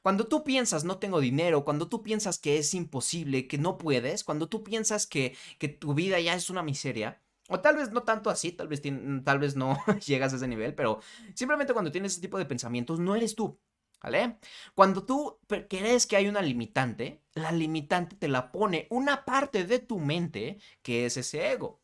Cuando 0.01 0.27
tú 0.27 0.43
piensas 0.43 0.83
no 0.83 0.99
tengo 0.99 1.19
dinero, 1.19 1.65
cuando 1.65 1.89
tú 1.89 2.01
piensas 2.01 2.39
que 2.39 2.57
es 2.57 2.73
imposible, 2.73 3.47
que 3.47 3.57
no 3.57 3.77
puedes, 3.77 4.23
cuando 4.23 4.47
tú 4.47 4.63
piensas 4.63 5.05
que, 5.05 5.35
que 5.59 5.67
tu 5.67 5.93
vida 5.93 6.19
ya 6.19 6.33
es 6.33 6.49
una 6.49 6.63
miseria, 6.63 7.21
o 7.49 7.59
tal 7.59 7.77
vez 7.77 7.91
no 7.91 8.03
tanto 8.03 8.29
así, 8.29 8.51
tal 8.51 8.67
vez, 8.67 8.81
tal 9.23 9.39
vez 9.39 9.55
no 9.55 9.77
llegas 10.05 10.33
a 10.33 10.37
ese 10.37 10.47
nivel, 10.47 10.75
pero 10.75 11.01
simplemente 11.33 11.73
cuando 11.73 11.91
tienes 11.91 12.13
ese 12.13 12.21
tipo 12.21 12.37
de 12.37 12.45
pensamientos 12.45 12.99
no 12.99 13.15
eres 13.15 13.35
tú, 13.35 13.59
¿Vale? 14.01 14.37
Cuando 14.75 15.03
tú 15.03 15.39
crees 15.67 16.05
que 16.05 16.15
hay 16.15 16.27
una 16.27 16.41
limitante, 16.41 17.23
la 17.33 17.51
limitante 17.51 18.15
te 18.15 18.27
la 18.27 18.51
pone 18.51 18.87
una 18.89 19.25
parte 19.25 19.65
de 19.65 19.79
tu 19.79 19.99
mente 19.99 20.59
que 20.81 21.05
es 21.05 21.17
ese 21.17 21.51
ego. 21.51 21.81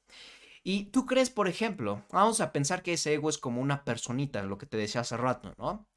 Y 0.64 0.86
tú 0.86 1.06
crees, 1.06 1.30
por 1.30 1.48
ejemplo, 1.48 2.06
vamos 2.12 2.40
a 2.40 2.54
pensar 2.54 2.84
que 2.84 2.94
ese 2.94 3.14
ego 3.14 3.30
es 3.30 3.38
como 3.38 3.62
una 3.62 3.84
personita, 3.84 4.44
lo 4.44 4.58
que 4.58 4.66
te 4.66 4.78
decía 4.78 5.02
hace 5.02 5.18
rato, 5.18 5.54
¿no? 5.58 5.88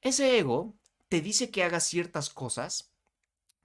Ese 0.00 0.38
ego 0.38 0.76
te 1.08 1.20
dice 1.20 1.50
que 1.50 1.64
hagas 1.64 1.84
ciertas 1.84 2.30
cosas 2.30 2.92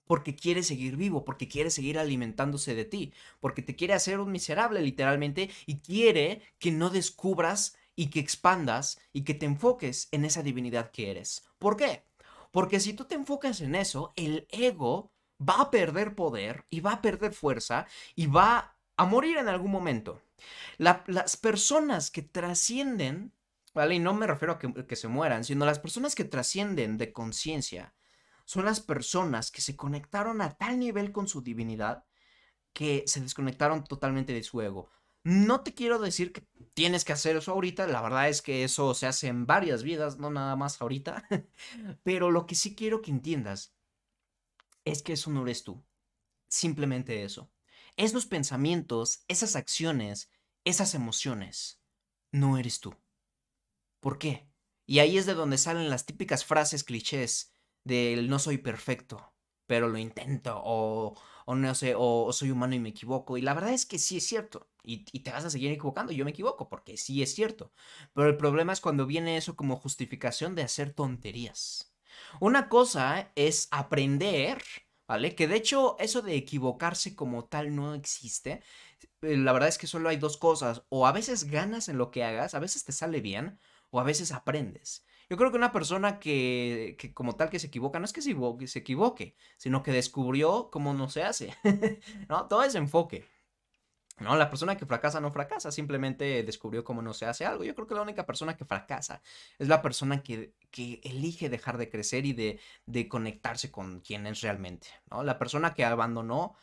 porque 0.07 0.35
quiere 0.35 0.63
seguir 0.63 0.95
vivo, 0.95 1.25
porque 1.25 1.47
quiere 1.47 1.69
seguir 1.69 1.99
alimentándose 1.99 2.73
de 2.73 2.85
ti, 2.85 3.13
porque 3.39 3.61
te 3.61 3.75
quiere 3.75 3.93
hacer 3.93 4.19
un 4.19 4.31
miserable 4.31 4.81
literalmente 4.81 5.49
y 5.65 5.79
quiere 5.79 6.41
que 6.59 6.71
no 6.71 6.89
descubras 6.89 7.77
y 7.97 8.09
que 8.09 8.21
expandas 8.21 8.99
y 9.11 9.23
que 9.23 9.33
te 9.33 9.47
enfoques 9.47 10.07
en 10.11 10.23
esa 10.23 10.43
divinidad 10.43 10.91
que 10.91 11.11
eres. 11.11 11.45
¿Por 11.57 11.75
qué? 11.75 12.05
Porque 12.51 12.79
si 12.79 12.93
tú 12.93 13.05
te 13.05 13.15
enfocas 13.15 13.59
en 13.59 13.75
eso, 13.75 14.13
el 14.15 14.47
ego 14.51 15.11
va 15.41 15.61
a 15.61 15.71
perder 15.71 16.15
poder 16.15 16.65
y 16.69 16.79
va 16.79 16.93
a 16.93 17.01
perder 17.01 17.33
fuerza 17.33 17.87
y 18.15 18.27
va 18.27 18.77
a 18.95 19.05
morir 19.05 19.37
en 19.37 19.49
algún 19.49 19.71
momento. 19.71 20.21
las 20.77 21.37
personas 21.37 22.11
que 22.11 22.21
trascienden, 22.21 23.33
¿vale? 23.73 23.95
Y 23.95 23.99
no 23.99 24.13
me 24.13 24.27
refiero 24.27 24.53
a 24.53 24.59
que, 24.59 24.85
que 24.85 24.95
se 24.95 25.07
mueran, 25.07 25.43
sino 25.43 25.65
las 25.65 25.79
personas 25.79 26.13
que 26.13 26.23
trascienden 26.23 26.97
de 26.97 27.11
conciencia, 27.11 27.95
son 28.45 28.65
las 28.65 28.79
personas 28.79 29.51
que 29.51 29.61
se 29.61 29.75
conectaron 29.75 30.41
a 30.41 30.55
tal 30.55 30.79
nivel 30.79 31.11
con 31.11 31.27
su 31.27 31.41
divinidad 31.41 32.05
que 32.73 33.03
se 33.07 33.21
desconectaron 33.21 33.83
totalmente 33.83 34.33
de 34.33 34.43
su 34.43 34.61
ego. 34.61 34.89
No 35.23 35.61
te 35.61 35.73
quiero 35.73 35.99
decir 35.99 36.31
que 36.31 36.43
tienes 36.73 37.03
que 37.05 37.13
hacer 37.13 37.35
eso 37.35 37.51
ahorita, 37.51 37.85
la 37.87 38.01
verdad 38.01 38.29
es 38.29 38.41
que 38.41 38.63
eso 38.63 38.93
se 38.93 39.07
hace 39.07 39.27
en 39.27 39.45
varias 39.45 39.83
vidas, 39.83 40.17
no 40.17 40.29
nada 40.31 40.55
más 40.55 40.81
ahorita, 40.81 41.27
pero 42.03 42.31
lo 42.31 42.47
que 42.47 42.55
sí 42.55 42.75
quiero 42.75 43.01
que 43.01 43.11
entiendas 43.11 43.73
es 44.85 45.03
que 45.03 45.13
eso 45.13 45.29
no 45.29 45.43
eres 45.43 45.63
tú, 45.63 45.83
simplemente 46.49 47.23
eso. 47.23 47.51
Esos 47.97 48.25
pensamientos, 48.25 49.23
esas 49.27 49.55
acciones, 49.55 50.31
esas 50.65 50.95
emociones, 50.95 51.81
no 52.31 52.57
eres 52.57 52.79
tú. 52.79 52.95
¿Por 53.99 54.17
qué? 54.17 54.47
Y 54.85 54.99
ahí 54.99 55.17
es 55.17 55.25
de 55.25 55.33
donde 55.33 55.57
salen 55.57 55.89
las 55.89 56.05
típicas 56.05 56.45
frases 56.45 56.83
clichés 56.83 57.53
del 57.83 58.29
no 58.29 58.39
soy 58.39 58.57
perfecto, 58.57 59.33
pero 59.65 59.87
lo 59.87 59.97
intento, 59.97 60.61
o, 60.63 61.19
o 61.49 61.55
no 61.55 61.73
sé, 61.75 61.93
o, 61.97 62.33
soy 62.33 62.51
humano 62.51 62.75
y 62.75 62.79
me 62.79 62.89
equivoco. 62.89 63.37
Y 63.37 63.41
la 63.41 63.53
verdad 63.53 63.71
es 63.71 63.85
que 63.85 63.99
sí 63.99 64.17
es 64.17 64.27
cierto. 64.27 64.67
Y, 64.83 65.05
y, 65.13 65.21
te 65.21 65.31
vas 65.31 65.45
a 65.45 65.49
seguir 65.49 65.71
equivocando. 65.71 66.11
Yo 66.11 66.25
me 66.25 66.31
equivoco, 66.31 66.67
porque 66.67 66.97
sí 66.97 67.23
es 67.23 67.33
cierto. 67.33 67.71
Pero 68.13 68.27
el 68.27 68.35
problema 68.35 68.73
es 68.73 68.81
cuando 68.81 69.05
viene 69.05 69.37
eso 69.37 69.55
como 69.55 69.77
justificación 69.77 70.55
de 70.55 70.63
hacer 70.63 70.93
tonterías. 70.93 71.93
Una 72.41 72.67
cosa 72.67 73.31
es 73.35 73.69
aprender, 73.71 74.61
¿vale? 75.07 75.35
Que 75.35 75.47
de 75.47 75.55
hecho 75.55 75.95
eso 75.99 76.21
de 76.21 76.35
equivocarse 76.35 77.15
como 77.15 77.45
tal 77.45 77.73
no 77.73 77.93
existe. 77.93 78.61
Eh, 79.21 79.37
la 79.37 79.53
verdad 79.53 79.69
es 79.69 79.77
que 79.77 79.87
solo 79.87 80.09
hay 80.09 80.17
dos 80.17 80.35
cosas. 80.35 80.83
O 80.89 81.07
a 81.07 81.13
veces 81.13 81.45
ganas 81.45 81.87
en 81.87 81.97
lo 81.97 82.11
que 82.11 82.25
hagas, 82.25 82.55
a 82.55 82.59
veces 82.59 82.83
te 82.83 82.91
sale 82.91 83.21
bien, 83.21 83.57
o 83.89 84.01
a 84.01 84.03
veces 84.03 84.33
aprendes. 84.33 85.05
Yo 85.29 85.37
creo 85.37 85.51
que 85.51 85.57
una 85.57 85.71
persona 85.71 86.19
que, 86.19 86.95
que 86.97 87.13
como 87.13 87.35
tal 87.35 87.49
que 87.49 87.59
se 87.59 87.67
equivoca, 87.67 87.99
no 87.99 88.05
es 88.05 88.13
que 88.13 88.21
se 88.21 88.31
equivoque, 88.79 89.35
sino 89.57 89.83
que 89.83 89.91
descubrió 89.91 90.69
cómo 90.71 90.93
no 90.93 91.09
se 91.09 91.23
hace. 91.23 91.53
¿No? 92.29 92.47
Todo 92.47 92.63
es 92.63 92.75
enfoque. 92.75 93.25
No, 94.19 94.35
la 94.35 94.49
persona 94.49 94.75
que 94.77 94.87
fracasa 94.87 95.21
no 95.21 95.31
fracasa, 95.31 95.71
simplemente 95.71 96.41
descubrió 96.41 96.83
cómo 96.83 97.03
no 97.03 97.13
se 97.13 97.27
hace 97.27 97.45
algo. 97.45 97.63
Yo 97.63 97.75
creo 97.75 97.85
que 97.85 97.93
la 97.93 98.01
única 98.01 98.25
persona 98.25 98.57
que 98.57 98.65
fracasa 98.65 99.21
es 99.59 99.67
la 99.67 99.83
persona 99.83 100.23
que, 100.23 100.55
que 100.71 100.99
elige 101.03 101.49
dejar 101.49 101.77
de 101.77 101.89
crecer 101.89 102.25
y 102.25 102.33
de, 102.33 102.59
de, 102.87 103.07
conectarse 103.07 103.69
con 103.69 103.99
quien 103.99 104.25
es 104.25 104.41
realmente. 104.41 104.87
¿no? 105.11 105.23
La 105.23 105.37
persona 105.37 105.75
que 105.75 105.85
abandonó 105.85 106.55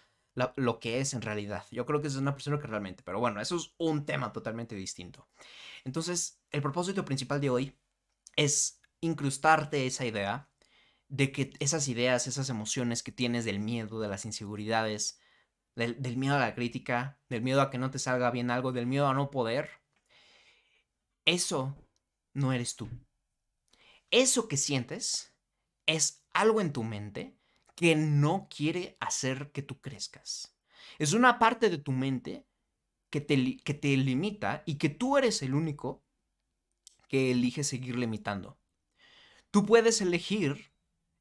lo 0.56 0.80
que 0.80 0.98
es 0.98 1.14
en 1.14 1.22
realidad. 1.22 1.64
Yo 1.70 1.86
creo 1.86 2.00
que 2.00 2.08
es 2.08 2.16
una 2.16 2.32
persona 2.34 2.58
que 2.58 2.66
realmente, 2.66 3.04
pero 3.04 3.20
bueno, 3.20 3.40
eso 3.40 3.54
es 3.54 3.72
un 3.78 4.04
tema 4.04 4.32
totalmente 4.32 4.74
distinto. 4.74 5.28
Entonces, 5.84 6.40
el 6.50 6.60
propósito 6.60 7.04
principal 7.04 7.40
de 7.40 7.50
hoy 7.50 7.78
es 8.36 8.80
incrustarte 9.00 9.86
esa 9.86 10.04
idea 10.04 10.48
de 11.08 11.32
que 11.32 11.52
esas 11.60 11.88
ideas, 11.88 12.26
esas 12.26 12.48
emociones 12.48 13.02
que 13.02 13.12
tienes 13.12 13.44
del 13.44 13.60
miedo, 13.60 14.00
de 14.00 14.08
las 14.08 14.24
inseguridades, 14.24 15.20
del, 15.76 16.16
miedo 16.16 16.36
a 16.36 16.40
la 16.40 16.54
crítica, 16.54 17.20
del 17.28 17.42
miedo 17.42 17.60
a 17.60 17.70
que 17.70 17.78
no 17.78 17.90
te 17.90 17.98
salga 17.98 18.30
bien 18.30 18.50
algo, 18.50 18.72
del 18.72 18.86
miedo 18.86 19.06
a 19.06 19.14
no 19.14 19.30
poder, 19.30 19.70
eso 21.24 21.76
no 22.32 22.52
eres 22.52 22.76
tú. 22.76 22.88
Eso 24.10 24.48
que 24.48 24.56
sientes 24.56 25.34
es 25.86 26.24
algo 26.32 26.60
en 26.60 26.72
tu 26.72 26.84
mente 26.84 27.36
que 27.74 27.96
no 27.96 28.48
quiere 28.54 28.96
hacer 29.00 29.50
que 29.52 29.62
tú 29.62 29.80
crezcas. 29.80 30.56
Es 30.98 31.12
una 31.12 31.38
parte 31.38 31.70
de 31.70 31.78
tu 31.78 31.92
mente 31.92 32.46
que 33.10 33.20
te, 33.20 33.56
que 33.58 33.74
te 33.74 33.96
limita 33.96 34.62
y 34.66 34.76
que 34.76 34.88
tú 34.88 35.16
eres 35.16 35.42
el 35.42 35.54
único 35.54 36.03
que 37.14 37.30
elige 37.30 37.62
seguir 37.62 37.96
limitando. 37.96 38.58
Tú 39.52 39.64
puedes 39.64 40.00
elegir 40.00 40.72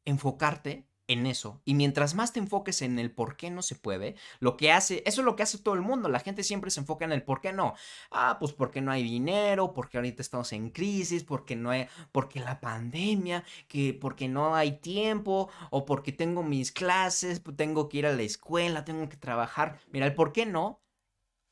enfocarte 0.06 0.88
en 1.06 1.28
eso. 1.28 1.62
Y 1.66 1.76
mientras 1.76 2.16
más 2.16 2.34
te 2.34 2.40
enfoques 2.40 2.82
en 2.82 2.98
el 2.98 3.12
por 3.12 3.38
qué 3.38 3.52
no 3.52 3.62
se 3.62 3.76
puede, 3.76 4.16
lo 4.40 4.58
que 4.58 4.72
hace, 4.72 5.04
eso 5.06 5.22
es 5.22 5.26
lo 5.26 5.36
que 5.36 5.44
hace 5.44 5.60
todo 5.60 5.76
el 5.76 5.82
mundo. 5.82 6.10
La 6.10 6.20
gente 6.20 6.42
siempre 6.42 6.72
se 6.72 6.80
enfoca 6.80 7.06
en 7.06 7.12
el 7.12 7.22
por 7.22 7.42
qué 7.42 7.54
no. 7.54 7.76
Ah, 8.10 8.38
pues 8.40 8.54
porque 8.54 8.82
no 8.82 8.92
hay 8.92 9.04
dinero, 9.04 9.72
porque 9.72 9.98
ahorita 9.98 10.24
estamos 10.24 10.52
en 10.54 10.72
crisis, 10.72 11.24
porque 11.24 11.56
no 11.56 11.70
hay, 11.70 11.86
porque 12.12 12.40
la 12.40 12.60
pandemia, 12.60 13.44
que 13.68 13.94
porque 13.94 14.28
no 14.28 14.56
hay 14.56 14.80
tiempo, 14.80 15.52
o 15.70 15.86
porque 15.86 16.12
tengo 16.12 16.42
mis 16.42 16.72
clases, 16.72 17.40
pues 17.40 17.56
tengo 17.56 17.88
que 17.88 18.00
ir 18.00 18.08
a 18.08 18.14
la 18.14 18.24
escuela, 18.24 18.84
tengo 18.84 19.08
que 19.10 19.18
trabajar. 19.18 19.80
Mira, 19.92 20.08
el 20.08 20.16
por 20.16 20.34
qué 20.34 20.48
no 20.48 20.82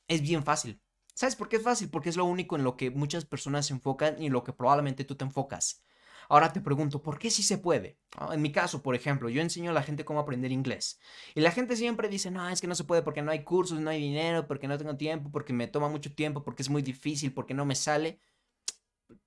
es 0.08 0.24
bien 0.24 0.44
fácil. 0.44 0.82
¿Sabes 1.13 1.36
por 1.36 1.50
qué 1.50 1.58
es 1.58 1.63
fácil? 1.63 1.89
Porque 1.89 2.10
es 2.10 2.18
lo 2.18 2.25
único 2.25 2.56
en 2.56 2.63
lo 2.63 2.77
que 2.77 2.89
muchas 2.91 3.25
personas 3.25 3.68
se 3.68 3.74
enfocan 3.74 4.22
y 4.22 4.30
lo 4.30 4.44
que 4.44 4.53
probablemente 4.53 5.03
tú 5.03 5.15
te 5.15 5.25
enfocas. 5.25 5.84
Ahora 6.30 6.53
te 6.53 6.62
pregunto, 6.62 7.01
¿por 7.01 7.20
qué 7.20 7.30
sí 7.30 7.44
se 7.44 7.58
puede? 7.58 8.00
En 8.32 8.41
mi 8.41 8.53
caso, 8.53 8.82
por 8.82 8.96
ejemplo, 8.96 9.27
yo 9.27 9.41
enseño 9.41 9.72
a 9.72 9.74
la 9.74 9.84
gente 9.84 10.06
cómo 10.06 10.22
aprender 10.22 10.51
inglés. 10.51 11.00
Y 11.36 11.41
la 11.41 11.51
gente 11.51 11.75
siempre 11.75 12.08
dice, 12.08 12.32
no, 12.32 12.48
es 12.48 12.62
que 12.62 12.68
no 12.68 12.75
se 12.75 12.86
puede 12.86 13.01
porque 13.01 13.22
no 13.22 13.32
hay 13.32 13.44
cursos, 13.44 13.82
no 13.82 13.89
hay 13.89 14.00
dinero, 14.00 14.48
porque 14.48 14.68
no 14.70 14.77
tengo 14.77 14.96
tiempo, 14.96 15.30
porque 15.30 15.51
me 15.51 15.68
toma 15.68 15.89
mucho 15.89 16.13
tiempo, 16.13 16.41
porque 16.44 16.62
es 16.62 16.70
muy 16.70 16.82
difícil, 16.82 17.34
porque 17.34 17.53
no 17.53 17.65
me 17.65 17.75
sale. 17.75 18.22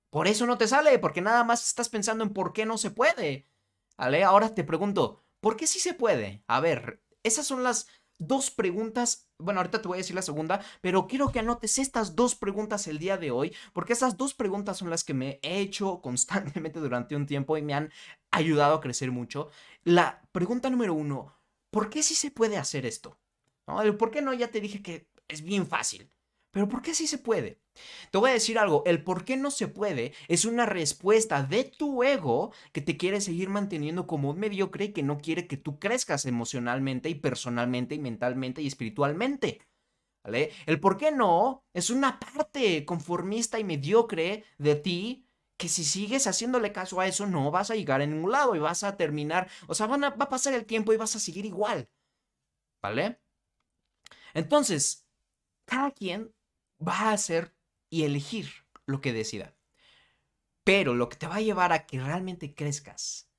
Por 0.09 0.27
eso 0.27 0.47
no 0.47 0.57
te 0.57 0.67
sale, 0.67 0.97
porque 0.97 1.21
nada 1.21 1.43
más 1.43 1.67
estás 1.67 1.89
pensando 1.89 2.23
en 2.23 2.33
por 2.33 2.53
qué 2.53 2.65
no 2.65 2.77
se 2.77 2.89
puede. 2.89 3.47
¿Vale? 3.97 4.23
Ahora 4.23 4.53
te 4.53 4.63
pregunto, 4.63 5.23
¿por 5.39 5.55
qué 5.57 5.67
sí 5.67 5.79
se 5.79 5.93
puede? 5.93 6.43
A 6.47 6.59
ver, 6.59 7.03
esas 7.21 7.45
son 7.45 7.63
las 7.63 7.87
dos 8.17 8.51
preguntas. 8.51 9.29
Bueno, 9.37 9.59
ahorita 9.59 9.81
te 9.81 9.87
voy 9.87 9.97
a 9.97 9.99
decir 9.99 10.15
la 10.15 10.21
segunda, 10.21 10.63
pero 10.81 11.07
quiero 11.07 11.31
que 11.31 11.39
anotes 11.39 11.79
estas 11.79 12.15
dos 12.15 12.35
preguntas 12.35 12.87
el 12.87 12.99
día 12.99 13.17
de 13.17 13.31
hoy, 13.31 13.55
porque 13.73 13.93
esas 13.93 14.17
dos 14.17 14.33
preguntas 14.33 14.77
son 14.77 14.89
las 14.89 15.03
que 15.03 15.13
me 15.13 15.39
he 15.41 15.59
hecho 15.59 16.01
constantemente 16.03 16.79
durante 16.79 17.15
un 17.15 17.25
tiempo 17.25 17.57
y 17.57 17.61
me 17.61 17.73
han 17.73 17.91
ayudado 18.31 18.75
a 18.75 18.81
crecer 18.81 19.11
mucho. 19.11 19.49
La 19.83 20.21
pregunta 20.31 20.69
número 20.69 20.93
uno, 20.93 21.37
¿por 21.71 21.89
qué 21.89 22.03
sí 22.03 22.15
se 22.15 22.31
puede 22.31 22.57
hacer 22.57 22.85
esto? 22.85 23.19
¿Por 23.97 24.11
qué 24.11 24.21
no? 24.21 24.33
Ya 24.33 24.49
te 24.49 24.61
dije 24.61 24.81
que 24.81 25.09
es 25.27 25.41
bien 25.41 25.65
fácil, 25.65 26.11
pero 26.51 26.69
¿por 26.69 26.81
qué 26.81 26.93
sí 26.93 27.07
se 27.07 27.17
puede? 27.17 27.64
Te 28.11 28.17
voy 28.17 28.29
a 28.29 28.33
decir 28.33 28.57
algo, 28.57 28.83
el 28.85 29.03
por 29.03 29.25
qué 29.25 29.37
no 29.37 29.51
se 29.51 29.67
puede 29.67 30.13
es 30.27 30.45
una 30.45 30.65
respuesta 30.65 31.43
de 31.43 31.63
tu 31.63 32.03
ego 32.03 32.51
que 32.71 32.81
te 32.81 32.97
quiere 32.97 33.21
seguir 33.21 33.49
manteniendo 33.49 34.07
como 34.07 34.29
un 34.29 34.39
mediocre 34.39 34.85
y 34.85 34.93
que 34.93 35.03
no 35.03 35.19
quiere 35.19 35.47
que 35.47 35.57
tú 35.57 35.79
crezcas 35.79 36.25
emocionalmente 36.25 37.09
y 37.09 37.15
personalmente 37.15 37.95
y 37.95 37.99
mentalmente 37.99 38.61
y 38.61 38.67
espiritualmente. 38.67 39.61
¿Vale? 40.23 40.51
El 40.65 40.79
por 40.79 40.97
qué 40.97 41.11
no 41.11 41.63
es 41.73 41.91
una 41.91 42.19
parte 42.19 42.83
conformista 42.83 43.59
y 43.59 43.63
mediocre 43.63 44.43
de 44.57 44.75
ti 44.75 45.27
que 45.57 45.69
si 45.69 45.83
sigues 45.83 46.27
haciéndole 46.27 46.71
caso 46.71 46.99
a 46.99 47.07
eso 47.07 47.27
no 47.27 47.51
vas 47.51 47.71
a 47.71 47.75
llegar 47.75 48.01
a 48.01 48.05
ningún 48.05 48.31
lado 48.31 48.55
y 48.55 48.59
vas 48.59 48.83
a 48.83 48.97
terminar, 48.97 49.49
o 49.67 49.75
sea, 49.75 49.87
va 49.87 50.07
a 50.07 50.29
pasar 50.29 50.53
el 50.53 50.65
tiempo 50.65 50.93
y 50.93 50.97
vas 50.97 51.15
a 51.15 51.19
seguir 51.19 51.45
igual. 51.45 51.87
¿Vale? 52.81 53.19
Entonces, 54.33 55.07
cada 55.65 55.91
quien 55.91 56.33
va 56.85 57.09
a 57.09 57.13
hacer 57.13 57.54
y 57.89 58.03
elegir 58.03 58.49
lo 58.85 59.01
que 59.01 59.13
decida. 59.13 59.55
Pero 60.63 60.95
lo 60.95 61.09
que 61.09 61.17
te 61.17 61.27
va 61.27 61.35
a 61.35 61.41
llevar 61.41 61.73
a 61.73 61.85
que 61.85 61.99
realmente 61.99 62.55
crezcas 62.55 63.29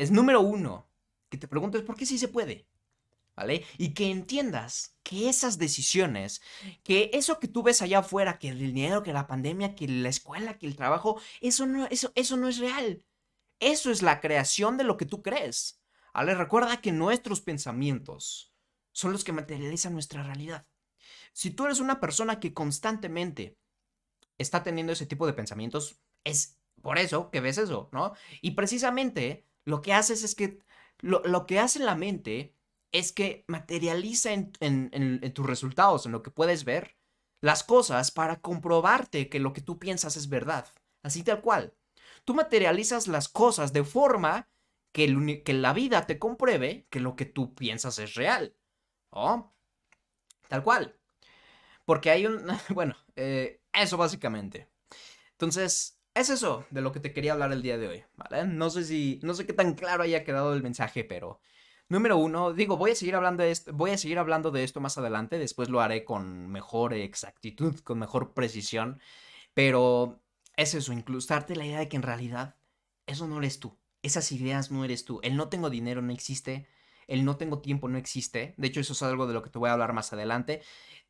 es 0.00 0.10
número 0.10 0.40
uno, 0.40 0.88
que 1.28 1.36
te 1.36 1.48
preguntes 1.48 1.82
por 1.82 1.96
qué 1.96 2.06
sí 2.06 2.16
se 2.16 2.28
puede. 2.28 2.66
¿Vale? 3.36 3.64
Y 3.78 3.94
que 3.94 4.10
entiendas 4.10 4.98
que 5.02 5.28
esas 5.28 5.56
decisiones, 5.56 6.42
que 6.82 7.10
eso 7.14 7.38
que 7.38 7.48
tú 7.48 7.62
ves 7.62 7.80
allá 7.80 8.00
afuera, 8.00 8.38
que 8.38 8.48
el 8.48 8.58
dinero, 8.58 9.02
que 9.02 9.12
la 9.14 9.26
pandemia, 9.26 9.74
que 9.74 9.88
la 9.88 10.08
escuela, 10.10 10.58
que 10.58 10.66
el 10.66 10.76
trabajo, 10.76 11.20
eso 11.40 11.64
no, 11.64 11.86
eso, 11.86 12.12
eso 12.16 12.36
no 12.36 12.48
es 12.48 12.58
real. 12.58 13.04
Eso 13.58 13.90
es 13.90 14.02
la 14.02 14.20
creación 14.20 14.76
de 14.76 14.84
lo 14.84 14.96
que 14.96 15.06
tú 15.06 15.22
crees. 15.22 15.80
¿Vale? 16.12 16.34
Recuerda 16.34 16.80
que 16.80 16.92
nuestros 16.92 17.40
pensamientos 17.40 18.52
son 18.92 19.12
los 19.12 19.22
que 19.22 19.32
materializan 19.32 19.92
nuestra 19.92 20.22
realidad. 20.22 20.66
Si 21.32 21.50
tú 21.50 21.66
eres 21.66 21.80
una 21.80 22.00
persona 22.00 22.40
que 22.40 22.52
constantemente 22.52 23.58
está 24.40 24.62
teniendo 24.62 24.92
ese 24.92 25.06
tipo 25.06 25.26
de 25.26 25.32
pensamientos, 25.34 26.00
es 26.24 26.58
por 26.82 26.98
eso 26.98 27.30
que 27.30 27.40
ves 27.40 27.58
eso, 27.58 27.88
¿no? 27.92 28.14
Y 28.40 28.52
precisamente 28.52 29.46
lo 29.64 29.82
que 29.82 29.92
haces 29.92 30.24
es 30.24 30.34
que, 30.34 30.58
lo, 31.00 31.46
que 31.46 31.58
hace 31.58 31.78
la 31.78 31.94
mente 31.94 32.54
es 32.92 33.12
que 33.12 33.44
materializa 33.46 34.32
en, 34.32 34.52
en, 34.60 35.32
tus 35.34 35.46
resultados, 35.46 36.06
en 36.06 36.12
lo 36.12 36.22
que 36.22 36.30
puedes 36.30 36.64
ver, 36.64 36.96
las 37.40 37.62
cosas 37.62 38.10
para 38.10 38.40
comprobarte 38.40 39.28
que 39.28 39.40
lo 39.40 39.52
que 39.52 39.60
tú 39.60 39.78
piensas 39.78 40.16
es 40.16 40.28
verdad. 40.28 40.66
Así 41.02 41.22
tal 41.22 41.40
cual. 41.40 41.74
Tú 42.24 42.34
materializas 42.34 43.08
las 43.08 43.28
cosas 43.28 43.72
de 43.72 43.84
forma 43.84 44.48
que, 44.92 45.42
que 45.44 45.52
la 45.52 45.72
vida 45.72 46.06
te 46.06 46.18
compruebe 46.18 46.86
que 46.90 47.00
lo 47.00 47.16
que 47.16 47.26
tú 47.26 47.54
piensas 47.54 47.98
es 47.98 48.14
real. 48.14 48.54
¿Oh? 49.10 49.52
Tal 50.48 50.62
cual. 50.62 50.96
Porque 51.84 52.10
hay 52.10 52.26
un... 52.26 52.46
Bueno, 52.70 52.96
eh, 53.16 53.59
eso 53.72 53.96
básicamente. 53.96 54.68
Entonces, 55.32 56.00
es 56.14 56.30
eso 56.30 56.66
de 56.70 56.80
lo 56.80 56.92
que 56.92 57.00
te 57.00 57.12
quería 57.12 57.32
hablar 57.32 57.52
el 57.52 57.62
día 57.62 57.78
de 57.78 57.88
hoy. 57.88 58.04
No 58.48 58.70
sé 58.70 58.84
si, 58.84 59.20
no 59.22 59.34
sé 59.34 59.46
qué 59.46 59.52
tan 59.52 59.74
claro 59.74 60.02
haya 60.02 60.24
quedado 60.24 60.52
el 60.52 60.62
mensaje, 60.62 61.04
pero 61.04 61.40
número 61.88 62.16
uno, 62.16 62.52
digo, 62.52 62.76
voy 62.76 62.92
a 62.92 62.94
seguir 62.94 63.16
hablando 63.16 63.42
de 63.42 63.50
esto, 63.50 63.72
voy 63.72 63.90
a 63.90 63.98
seguir 63.98 64.18
hablando 64.18 64.50
de 64.50 64.64
esto 64.64 64.80
más 64.80 64.96
adelante, 64.96 65.38
después 65.38 65.68
lo 65.68 65.80
haré 65.80 66.04
con 66.04 66.48
mejor 66.48 66.94
exactitud, 66.94 67.78
con 67.80 67.98
mejor 67.98 68.32
precisión, 68.32 69.00
pero 69.54 70.22
es 70.56 70.74
eso, 70.74 70.92
inclustarte 70.92 71.56
la 71.56 71.66
idea 71.66 71.80
de 71.80 71.88
que 71.88 71.96
en 71.96 72.02
realidad 72.02 72.56
eso 73.06 73.26
no 73.26 73.38
eres 73.38 73.58
tú, 73.58 73.76
esas 74.02 74.30
ideas 74.32 74.70
no 74.70 74.84
eres 74.84 75.04
tú, 75.04 75.20
el 75.22 75.36
no 75.36 75.48
tengo 75.48 75.68
dinero 75.68 76.00
no 76.00 76.12
existe, 76.12 76.68
el 77.08 77.24
no 77.24 77.36
tengo 77.36 77.60
tiempo 77.60 77.88
no 77.88 77.98
existe, 77.98 78.54
de 78.56 78.68
hecho 78.68 78.80
eso 78.80 78.92
es 78.92 79.02
algo 79.02 79.26
de 79.26 79.34
lo 79.34 79.42
que 79.42 79.50
te 79.50 79.58
voy 79.58 79.68
a 79.68 79.72
hablar 79.72 79.92
más 79.92 80.12
adelante, 80.12 80.62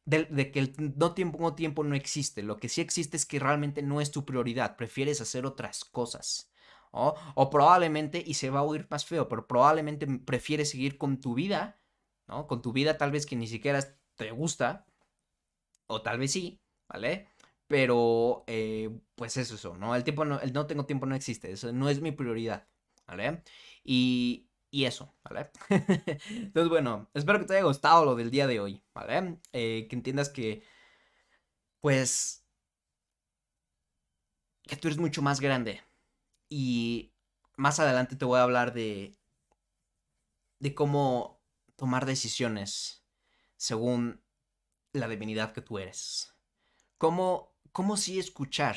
de, 0.05 0.51
que 0.51 0.59
el 0.61 0.75
no 0.97 1.15
tiempo, 1.15 1.55
tiempo 1.55 1.85
no 1.85 1.95
existe. 1.95 2.43
Lo 2.43 2.59
que 2.59 2.69
sí 2.69 2.81
existe 2.81 3.17
es 3.17 3.27
que 3.27 3.39
realmente 3.39 3.83
no 3.83 4.01
es 4.01 4.11
tu 4.11 4.25
prioridad. 4.25 4.77
Prefieres 4.77 5.21
hacer 5.21 5.47
otras 5.47 5.85
cosas. 5.85 6.51
O 6.93 7.51
probablemente, 7.51 8.23
y 8.25 8.35
se 8.35 8.51
va 8.51 8.61
a 8.61 8.63
oír 8.65 8.87
más 8.91 9.07
feo, 9.07 9.29
pero 9.29 9.47
probablemente 9.47 10.07
prefieres 10.07 10.71
seguir 10.71 10.99
con 10.99 11.21
tu 11.21 11.35
vida, 11.35 11.81
¿no? 12.27 12.47
Con 12.49 12.63
tu 12.63 12.73
vida 12.73 12.99
tal 12.99 13.13
vez 13.13 13.27
que 13.27 13.37
ni 13.37 13.47
siquiera 13.47 13.81
te 14.17 14.31
gusta. 14.33 14.87
O 15.87 16.03
tal 16.03 16.19
vez 16.19 16.33
sí, 16.33 16.61
¿vale? 16.89 17.29
Pero, 17.67 18.45
eh, 18.49 18.91
pues 19.15 19.37
es 19.37 19.51
eso, 19.53 19.77
¿no? 19.77 19.95
El 19.95 20.05
tiempo 20.05 20.25
no, 20.25 20.41
el 20.41 20.53
no 20.53 20.67
tengo 20.67 20.87
tiempo 20.87 21.07
no 21.07 21.15
existe. 21.15 21.53
Eso 21.53 21.73
no 21.73 21.89
es 21.89 22.01
mi 22.01 22.13
prioridad, 22.13 22.69
¿vale? 23.07 23.43
Y, 23.85 24.50
y 24.71 24.85
eso, 24.85 25.15
¿vale? 25.25 25.51
Entonces, 26.31 26.69
bueno, 26.69 27.11
espero 27.15 27.41
que 27.41 27.47
te 27.47 27.55
haya 27.55 27.65
gustado 27.65 28.05
lo 28.05 28.15
del 28.15 28.31
día 28.31 28.47
de 28.47 28.61
hoy, 28.61 28.83
¿vale? 28.95 29.39
Eh, 29.53 29.87
que 29.89 29.97
entiendas 29.97 30.29
que, 30.29 30.63
pues, 31.81 32.45
que 34.65 34.77
tú 34.77 34.89
eres 34.89 34.99
mucho 34.99 35.23
más 35.23 35.41
grande. 35.41 35.83
Y 36.49 37.15
más 37.57 37.81
adelante 37.81 38.17
te 38.17 38.25
voy 38.25 38.39
a 38.39 38.45
hablar 38.45 38.73
de, 38.73 39.19
de 40.61 40.75
cómo 40.75 41.43
tomar 41.77 42.07
decisiones 42.07 43.05
según 43.57 44.23
la 44.93 45.09
divinidad 45.09 45.53
que 45.53 45.63
tú 45.63 45.79
eres. 45.79 46.35
Cómo, 46.99 47.57
cómo 47.73 47.97
sí 47.97 48.19
escuchar 48.19 48.77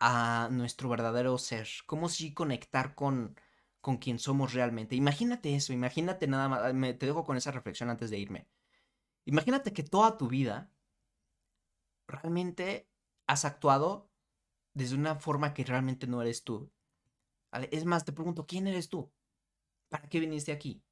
a 0.00 0.48
nuestro 0.50 0.88
verdadero 0.88 1.38
ser. 1.38 1.68
Cómo 1.86 2.08
sí 2.08 2.32
conectar 2.34 2.94
con 2.94 3.36
con 3.80 3.96
quien 3.96 4.18
somos 4.18 4.52
realmente. 4.54 4.96
Imagínate 4.96 5.54
eso, 5.54 5.72
imagínate 5.72 6.26
nada 6.26 6.48
más, 6.48 6.74
me, 6.74 6.94
te 6.94 7.06
dejo 7.06 7.24
con 7.24 7.36
esa 7.36 7.50
reflexión 7.50 7.90
antes 7.90 8.10
de 8.10 8.18
irme. 8.18 8.48
Imagínate 9.24 9.72
que 9.72 9.82
toda 9.82 10.16
tu 10.16 10.28
vida 10.28 10.70
realmente 12.06 12.88
has 13.26 13.44
actuado 13.44 14.10
desde 14.74 14.96
una 14.96 15.16
forma 15.16 15.54
que 15.54 15.64
realmente 15.64 16.06
no 16.06 16.20
eres 16.22 16.44
tú. 16.44 16.70
Es 17.70 17.84
más, 17.84 18.04
te 18.04 18.12
pregunto, 18.12 18.46
¿quién 18.46 18.66
eres 18.66 18.88
tú? 18.88 19.12
¿Para 19.88 20.08
qué 20.08 20.20
viniste 20.20 20.52
aquí? 20.52 20.82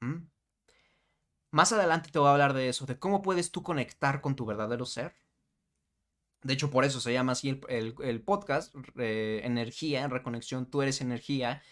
¿Mm? 0.00 0.26
Más 1.50 1.72
adelante 1.72 2.10
te 2.10 2.18
voy 2.18 2.28
a 2.28 2.32
hablar 2.32 2.52
de 2.52 2.68
eso, 2.68 2.84
de 2.84 2.98
cómo 2.98 3.22
puedes 3.22 3.52
tú 3.52 3.62
conectar 3.62 4.20
con 4.20 4.34
tu 4.34 4.44
verdadero 4.44 4.86
ser 4.86 5.14
de 6.44 6.54
hecho, 6.54 6.70
por 6.70 6.84
eso 6.84 7.00
se 7.00 7.12
llama 7.12 7.32
así 7.32 7.60
el, 7.68 8.22
podcast, 8.22 8.74
Energía, 8.96 10.06
Reconexión, 10.08 10.70
tú 10.70 10.82
eres 10.82 11.00
energía, 11.00 11.62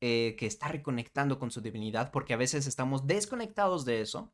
eh, 0.00 0.36
que 0.38 0.46
está 0.46 0.68
reconectando 0.68 1.38
con 1.38 1.50
su 1.50 1.60
divinidad, 1.60 2.10
porque 2.10 2.32
a 2.32 2.38
veces 2.38 2.66
estamos 2.66 3.06
desconectados 3.06 3.84
de 3.84 4.00
eso. 4.00 4.32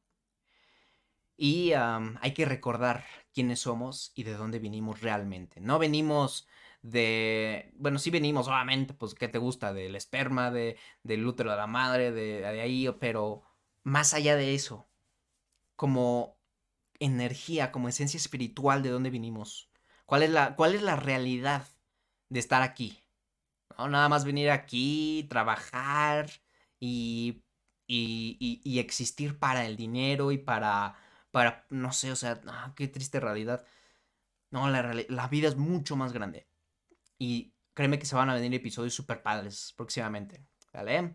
Y 1.36 1.72
hay 1.72 2.34
que 2.34 2.44
recordar 2.44 3.04
quiénes 3.34 3.60
somos 3.60 4.12
y 4.14 4.22
de 4.22 4.34
dónde 4.34 4.60
vinimos 4.60 5.00
realmente. 5.00 5.60
No 5.60 5.80
venimos 5.80 6.46
de, 6.82 7.72
bueno, 7.74 7.98
sí 7.98 8.10
venimos, 8.10 8.46
obviamente, 8.46 8.94
pues, 8.94 9.14
¿qué 9.14 9.26
te 9.26 9.38
gusta? 9.38 9.72
Del 9.72 9.96
esperma, 9.96 10.52
de, 10.52 10.76
del 11.02 11.26
útero 11.26 11.50
de 11.50 11.56
la 11.56 11.66
madre, 11.66 12.12
de, 12.12 12.40
de 12.40 12.60
ahí, 12.60 12.88
pero 13.00 13.42
más 13.82 14.14
allá 14.14 14.36
de 14.36 14.54
eso, 14.54 14.88
como 15.74 16.36
energía, 17.00 17.72
como 17.72 17.88
esencia 17.88 18.18
espiritual 18.18 18.84
de 18.84 18.90
dónde 18.90 19.10
vinimos. 19.10 19.71
¿Cuál 20.12 20.24
es 20.24 20.30
la, 20.30 20.56
cuál 20.56 20.74
es 20.74 20.82
la 20.82 20.94
realidad 20.96 21.66
de 22.28 22.38
estar 22.38 22.60
aquí? 22.60 23.02
¿No? 23.78 23.88
Nada 23.88 24.10
más 24.10 24.26
venir 24.26 24.50
aquí, 24.50 25.26
trabajar 25.30 26.28
y, 26.78 27.42
y, 27.86 28.60
y, 28.62 28.78
existir 28.78 29.38
para 29.38 29.64
el 29.64 29.74
dinero 29.74 30.30
y 30.30 30.36
para, 30.36 30.96
para 31.30 31.64
no 31.70 31.94
sé, 31.94 32.12
o 32.12 32.16
sea, 32.16 32.42
ah, 32.46 32.74
qué 32.76 32.88
triste 32.88 33.20
realidad. 33.20 33.64
No, 34.50 34.68
la, 34.68 34.82
la 35.08 35.28
vida 35.28 35.48
es 35.48 35.56
mucho 35.56 35.96
más 35.96 36.12
grande. 36.12 36.46
Y 37.18 37.54
créeme 37.72 37.98
que 37.98 38.04
se 38.04 38.14
van 38.14 38.28
a 38.28 38.34
venir 38.34 38.52
episodios 38.52 38.92
super 38.92 39.22
padres 39.22 39.72
próximamente. 39.78 40.44
¿Vale? 40.74 41.14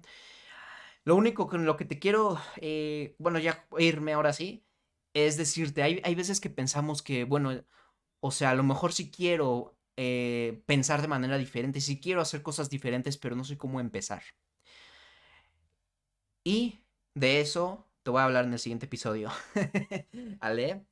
Lo 1.04 1.16
único 1.16 1.48
con 1.48 1.68
lo 1.68 1.78
que 1.78 1.86
te 1.86 2.00
quiero, 2.00 2.42
eh, 2.62 3.16
bueno, 3.20 3.38
ya 3.38 3.68
irme 3.78 4.14
ahora 4.14 4.34
sí, 4.34 4.66
es 5.14 5.38
decirte, 5.38 5.84
hay, 5.84 6.02
hay 6.04 6.16
veces 6.16 6.42
que 6.42 6.50
pensamos 6.50 7.04
que, 7.04 7.26
bueno, 7.26 7.64
o 8.20 8.32
sea, 8.32 8.52
a 8.52 8.56
lo 8.56 8.64
mejor 8.64 8.94
sí 8.94 9.12
quiero 9.12 9.78
eh, 9.96 10.62
pensar 10.66 11.02
de 11.02 11.08
manera 11.08 11.38
diferente, 11.38 11.82
sí 11.82 12.00
quiero 12.00 12.22
hacer 12.22 12.42
cosas 12.44 12.70
diferentes, 12.70 13.18
pero 13.18 13.36
no 13.36 13.44
sé 13.44 13.58
cómo 13.58 13.80
empezar. 13.80 14.24
Y 16.44 16.80
de 17.14 17.42
eso 17.42 17.90
te 18.04 18.12
voy 18.12 18.22
a 18.22 18.26
hablar 18.26 18.46
en 18.46 18.54
el 18.54 18.60
siguiente 18.60 18.86
episodio. 18.86 19.32
¿Vale? 20.40 20.86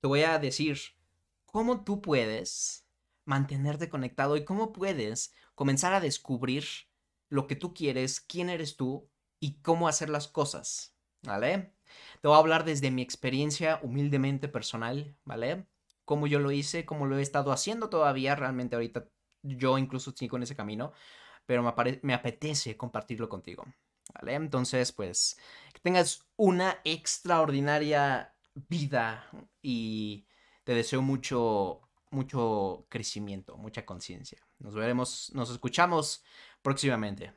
Te 0.00 0.06
voy 0.06 0.22
a 0.22 0.38
decir 0.38 0.78
cómo 1.46 1.84
tú 1.84 2.00
puedes 2.00 2.86
mantenerte 3.24 3.88
conectado 3.88 4.36
y 4.36 4.44
cómo 4.44 4.72
puedes 4.72 5.34
comenzar 5.54 5.94
a 5.94 6.00
descubrir 6.00 6.64
lo 7.28 7.46
que 7.46 7.56
tú 7.56 7.74
quieres, 7.74 8.20
quién 8.20 8.50
eres 8.50 8.76
tú 8.76 9.10
y 9.40 9.60
cómo 9.60 9.88
hacer 9.88 10.10
las 10.10 10.28
cosas. 10.28 10.94
¿Vale? 11.22 11.74
Te 12.20 12.28
voy 12.28 12.36
a 12.36 12.40
hablar 12.40 12.64
desde 12.64 12.90
mi 12.90 13.02
experiencia 13.02 13.80
humildemente 13.82 14.48
personal, 14.48 15.16
¿vale? 15.24 15.66
Cómo 16.08 16.26
yo 16.26 16.38
lo 16.40 16.50
hice, 16.50 16.86
cómo 16.86 17.04
lo 17.04 17.18
he 17.18 17.22
estado 17.22 17.52
haciendo 17.52 17.90
todavía. 17.90 18.34
Realmente 18.34 18.76
ahorita 18.76 19.06
yo 19.42 19.76
incluso 19.76 20.12
sigo 20.12 20.38
en 20.38 20.44
ese 20.44 20.56
camino, 20.56 20.94
pero 21.44 21.62
me, 21.62 22.00
me 22.02 22.14
apetece 22.14 22.78
compartirlo 22.78 23.28
contigo. 23.28 23.66
¿Vale? 24.14 24.32
Entonces, 24.32 24.90
pues, 24.90 25.36
que 25.74 25.80
tengas 25.80 26.24
una 26.36 26.78
extraordinaria 26.84 28.34
vida 28.54 29.28
y 29.60 30.26
te 30.64 30.72
deseo 30.72 31.02
mucho, 31.02 31.82
mucho 32.10 32.86
crecimiento, 32.88 33.58
mucha 33.58 33.84
conciencia. 33.84 34.38
Nos 34.60 34.74
veremos, 34.74 35.30
nos 35.34 35.50
escuchamos 35.50 36.24
próximamente. 36.62 37.34